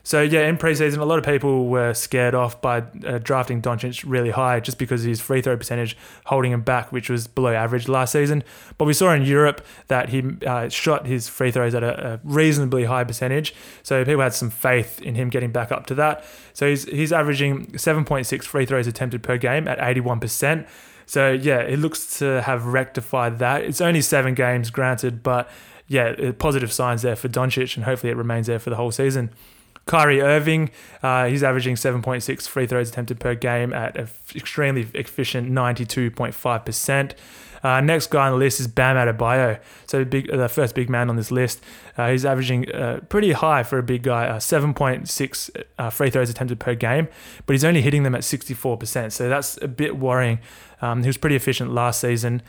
So 0.04 0.22
yeah, 0.22 0.48
in 0.48 0.58
preseason, 0.58 0.98
a 0.98 1.06
lot 1.06 1.20
of 1.20 1.26
people 1.26 1.68
were 1.68 1.94
scared 1.94 2.34
off 2.34 2.60
by 2.60 2.84
uh, 3.06 3.20
drafting 3.20 3.62
Doncic 3.62 4.04
really 4.06 4.32
high 4.32 4.60
just 4.60 4.78
because 4.78 5.04
his 5.04 5.22
free 5.22 5.42
throw 5.42 5.56
percentage 5.56 5.96
holding 6.26 6.52
him 6.52 6.62
back, 6.62 6.92
which 6.92 7.10
was 7.10 7.28
below 7.28 7.54
average 7.54 7.88
last 7.88 8.14
season. 8.14 8.44
But 8.78 8.86
we 8.86 8.94
saw 8.94 9.14
in 9.14 9.24
Europe 9.24 9.66
that 9.88 10.10
he 10.10 10.24
uh, 10.46 10.70
shot 10.70 11.06
his 11.06 11.28
free 11.28 11.52
throws 11.52 11.76
at 11.76 11.84
a, 11.84 12.14
a, 12.14 12.20
reasonably 12.24 12.86
high 12.86 13.04
percentage, 13.04 13.54
so 13.84 14.04
people 14.04 14.22
had 14.22 14.34
some 14.34 14.50
faith 14.50 15.02
in 15.02 15.16
him 15.16 15.30
getting 15.30 15.52
back 15.52 15.72
up 15.72 15.86
to 15.88 15.96
that. 15.96 16.26
So 16.54 16.68
he's 16.68 16.86
he's 16.86 17.14
averaging 17.14 17.68
7.6 17.74 18.44
free 18.44 18.66
throws 18.66 18.88
attempted 18.88 19.22
per 19.22 19.38
game 19.38 19.68
at 19.68 19.78
81%. 19.78 20.68
So 21.06 21.32
yeah, 21.32 21.60
it 21.60 21.78
looks 21.78 22.20
to 22.20 22.42
have 22.42 22.66
rectified 22.66 23.40
that. 23.40 23.64
It's 23.64 23.82
only 23.82 24.02
seven 24.02 24.34
games, 24.34 24.70
granted, 24.70 25.22
but 25.22 25.50
yeah, 25.88 26.32
positive 26.40 26.72
signs 26.72 27.02
there 27.02 27.18
for 27.18 27.28
Doncic, 27.28 27.76
and 27.76 27.84
hopefully 27.84 28.12
it 28.12 28.16
remains 28.16 28.48
there 28.48 28.60
for 28.60 28.70
the 28.70 28.78
whole 28.78 28.92
season. 28.92 29.30
Kyrie 29.92 30.22
Irving, 30.22 30.72
uh, 31.04 31.26
he's 31.26 31.44
averaging 31.44 31.76
7.6 31.76 32.48
free 32.48 32.66
throws 32.66 32.88
attempted 32.88 33.20
per 33.20 33.36
game 33.36 33.74
at 33.74 33.98
an 33.98 34.08
extremely 34.34 34.88
efficient 34.94 35.52
92.5%. 35.52 37.12
Uh, 37.62 37.82
next 37.82 38.08
guy 38.08 38.28
on 38.28 38.32
the 38.32 38.38
list 38.38 38.62
is 38.62 38.68
Bam 38.68 38.96
Adebayo. 38.96 39.60
So 39.88 40.06
big, 40.06 40.32
the 40.32 40.48
first 40.48 40.76
big 40.76 40.90
man 40.90 41.10
on 41.10 41.18
this 41.18 41.30
list. 41.30 41.62
Uh, 41.98 42.10
he's 42.10 42.24
averaging 42.24 42.72
uh, 42.72 43.02
pretty 43.10 43.34
high 43.34 43.64
for 43.64 43.80
a 43.80 43.84
big 43.84 44.04
guy, 44.04 44.28
uh, 44.28 44.40
7.6 44.40 45.64
uh, 45.78 45.90
free 45.90 46.10
throws 46.10 46.30
attempted 46.30 46.58
per 46.58 46.74
game, 46.74 47.10
but 47.46 47.52
he's 47.52 47.66
only 47.66 47.82
hitting 47.82 48.04
them 48.04 48.16
at 48.16 48.22
64%. 48.22 49.12
So 49.12 49.28
that's 49.28 49.62
a 49.62 49.68
bit 49.68 49.98
worrying. 49.98 50.40
Um, 50.82 51.02
he 51.02 51.08
was 51.08 51.18
pretty 51.18 51.36
efficient 51.36 51.74
last 51.74 52.00
season, 52.00 52.42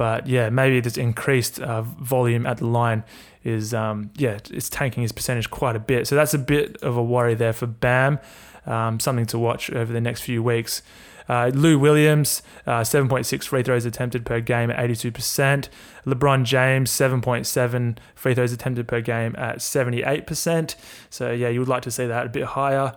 but 0.00 0.26
yeah, 0.26 0.48
maybe 0.48 0.80
this 0.80 0.96
increased 0.96 1.60
uh, 1.60 1.82
volume 1.82 2.46
at 2.46 2.56
the 2.56 2.66
line 2.66 3.04
is 3.44 3.74
um, 3.74 4.10
yeah, 4.16 4.38
it's 4.48 4.70
tanking 4.70 5.02
his 5.02 5.12
percentage 5.12 5.50
quite 5.50 5.76
a 5.76 5.78
bit. 5.78 6.06
So 6.06 6.14
that's 6.14 6.32
a 6.32 6.38
bit 6.38 6.78
of 6.78 6.96
a 6.96 7.02
worry 7.02 7.34
there 7.34 7.52
for 7.52 7.66
Bam. 7.66 8.18
Um, 8.64 8.98
something 8.98 9.26
to 9.26 9.38
watch 9.38 9.70
over 9.70 9.92
the 9.92 10.00
next 10.00 10.22
few 10.22 10.42
weeks. 10.42 10.80
Uh, 11.28 11.50
Lou 11.52 11.78
Williams, 11.78 12.40
uh, 12.66 12.80
7.6 12.80 13.44
free 13.44 13.62
throws 13.62 13.84
attempted 13.84 14.24
per 14.24 14.40
game 14.40 14.70
at 14.70 14.78
82%. 14.88 15.68
LeBron 16.06 16.44
James, 16.44 16.90
7.7 16.90 17.98
free 18.14 18.34
throws 18.34 18.54
attempted 18.54 18.88
per 18.88 19.02
game 19.02 19.34
at 19.36 19.58
78%. 19.58 20.76
So, 21.10 21.30
yeah, 21.30 21.50
you 21.50 21.60
would 21.60 21.68
like 21.68 21.82
to 21.82 21.90
see 21.90 22.06
that 22.06 22.24
a 22.24 22.30
bit 22.30 22.44
higher. 22.44 22.96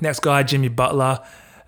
Next 0.00 0.20
guy, 0.20 0.44
Jimmy 0.44 0.68
Butler 0.68 1.18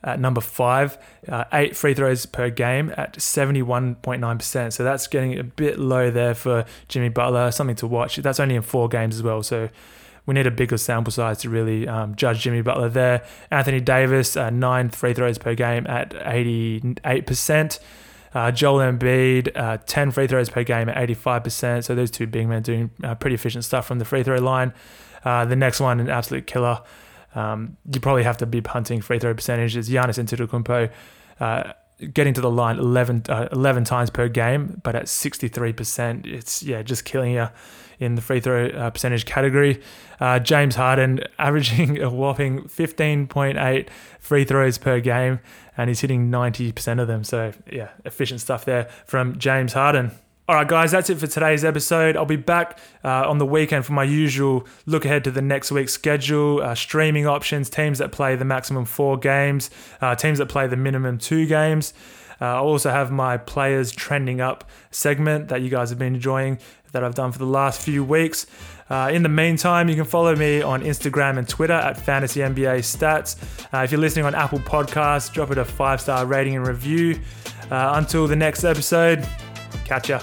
at 0.07 0.21
number 0.21 0.41
five, 0.41 0.97
uh, 1.29 1.45
eight 1.53 1.77
free 1.77 1.93
throws 1.93 2.25
per 2.25 2.49
game 2.49 2.95
at 2.97 3.19
71.9%. 3.19 4.73
So 4.73 4.85
that's 4.85 5.09
getting 5.09 5.39
a 5.39 5.43
bit 5.45 5.79
low 5.79 6.11
there 6.13 6.35
for 6.35 6.65
Jimmy 6.87 7.09
Butler. 7.09 7.51
Something 7.51 7.77
to 7.77 7.89
watch. 7.89 8.17
That's 8.17 8.39
only 8.39 8.55
in 8.55 8.63
four 8.63 8.89
games 8.89 9.17
as 9.17 9.23
well. 9.25 9.43
So 9.43 9.69
we 10.25 10.35
need 10.35 10.47
a 10.47 10.53
bigger 10.53 10.79
sample 10.79 11.13
size 11.13 11.39
to 11.39 11.51
really 11.51 11.89
um, 11.89 12.15
judge 12.15 12.41
Jimmy 12.41 12.63
Butler 12.63 12.89
there. 12.89 13.27
Anthony 13.51 13.81
Davis, 13.81 14.37
uh, 14.37 14.51
nine 14.51 14.91
free 14.91 15.13
throws 15.13 15.39
per 15.39 15.57
game 15.57 15.87
at 15.89 16.11
88%. 16.11 17.81
Uh, 18.33 18.51
Joel 18.53 18.93
Embiid, 18.93 19.57
uh, 19.57 19.79
10 19.87 20.13
free 20.13 20.29
throws 20.29 20.51
per 20.51 20.63
game 20.63 20.89
at 20.89 20.97
85%. 21.09 21.83
So 21.85 21.97
those 21.97 22.13
two 22.13 22.29
big 22.29 22.47
men 22.47 22.63
doing 22.63 22.91
uh, 23.03 23.17
pretty 23.17 23.35
efficient 23.35 23.65
stuff 23.65 23.87
from 23.87 23.99
the 23.99 24.05
free 24.05 24.23
throw 24.23 24.39
line. 24.39 24.73
Uh, 25.25 25.45
the 25.45 25.57
next 25.57 25.81
one, 25.81 25.99
an 25.99 26.09
absolute 26.09 26.47
killer. 26.47 26.81
Um, 27.37 27.77
you 27.93 28.01
probably 28.01 28.25
have 28.25 28.39
to 28.39 28.47
be 28.47 28.61
punting 28.61 29.01
free 29.03 29.19
throw 29.19 29.35
percentages. 29.35 29.89
Giannis 29.89 30.19
Antetokounmpo, 30.19 30.91
uh, 31.39 31.73
getting 32.13 32.35
to 32.35 32.41
the 32.41 32.51
line 32.51 32.79
11, 32.79 33.25
uh, 33.29 33.49
11 33.53 33.85
times 33.85 34.11
per 34.11 34.29
game, 34.29 34.81
but 34.83 34.97
at 34.97 35.05
63%, 35.05 36.27
it's 36.27 36.63
yeah, 36.63 36.83
just 36.83 37.05
killing 37.05 37.33
you 37.33 37.49
in 37.99 38.15
the 38.15 38.23
free 38.23 38.41
throw 38.41 38.69
uh, 38.69 38.91
percentage 38.91 39.27
category. 39.27 39.81
Uh, 40.19 40.39
James 40.39 40.77
Harden 40.77 41.21
averaging 41.39 42.01
a 42.01 42.11
whopping 42.11 42.63
15.8 42.65 43.89
free 44.19 44.45
throws 44.45 44.79
per 44.79 44.99
game, 45.01 45.41
and 45.77 45.89
he's 45.89 46.01
hitting 46.01 46.31
90% 46.31 47.01
of 47.01 47.07
them. 47.07 47.23
So 47.23 47.53
yeah, 47.71 47.91
efficient 48.05 48.41
stuff 48.41 48.65
there 48.65 48.89
from 49.05 49.39
James 49.39 49.75
Harden. 49.75 50.11
All 50.49 50.55
right, 50.55 50.69
guys, 50.69 50.93
that's 50.93 51.11
it 51.11 51.19
for 51.19 51.27
today's 51.27 51.65
episode. 51.65 52.17
I'll 52.17 52.25
be 52.25 52.37
back 52.37 52.79
uh, 53.03 53.29
on 53.29 53.39
the 53.39 53.47
weekend 53.47 53.85
for 53.85 53.95
my 53.95 54.05
usual 54.05 54.65
look 54.87 55.05
ahead 55.05 55.25
to 55.25 55.33
the 55.33 55.43
next 55.43 55.73
week's 55.73 55.93
schedule, 55.93 56.63
uh, 56.63 56.77
streaming 56.77 57.27
options, 57.27 57.69
teams 57.69 57.99
that 57.99 58.13
play 58.13 58.37
the 58.37 58.45
maximum 58.45 58.85
four 58.85 59.19
games, 59.19 59.71
uh, 60.01 60.15
teams 60.15 60.39
that 60.39 60.47
play 60.47 60.69
the 60.69 60.77
minimum 60.77 61.19
two 61.19 61.47
games. 61.47 61.93
Uh, 62.41 62.45
I 62.45 62.59
also 62.59 62.91
have 62.91 63.11
my 63.11 63.39
players 63.39 63.91
trending 63.91 64.41
up 64.41 64.63
segment 64.93 65.49
that 65.49 65.63
you 65.63 65.69
guys 65.69 65.91
have 65.91 65.99
been 65.99 66.15
enjoying 66.15 66.61
that 66.93 67.03
I've 67.03 67.17
done 67.17 67.33
for 67.33 67.39
the 67.39 67.45
last 67.45 67.83
few 67.83 68.05
weeks. 68.05 68.47
Uh, 68.89 69.11
in 69.13 69.25
the 69.25 69.29
meantime, 69.29 69.89
you 69.89 69.97
can 69.97 70.05
follow 70.05 70.37
me 70.37 70.63
on 70.63 70.83
Instagram 70.83 71.39
and 71.39 71.49
Twitter 71.49 71.73
at 71.73 71.99
Fantasy 71.99 72.39
NBA 72.39 72.79
Stats. 72.83 73.35
Uh, 73.75 73.83
if 73.83 73.91
you're 73.91 74.01
listening 74.01 74.27
on 74.27 74.37
Apple 74.37 74.61
Podcasts, 74.61 75.33
drop 75.33 75.51
it 75.51 75.59
a 75.59 75.65
five 75.65 76.01
star 76.01 76.25
rating 76.25 76.55
and 76.55 76.65
review. 76.69 77.19
Uh, 77.69 77.95
until 77.97 78.29
the 78.29 78.37
next 78.37 78.63
episode, 78.63 79.27
catch 79.85 80.11
ya. 80.11 80.21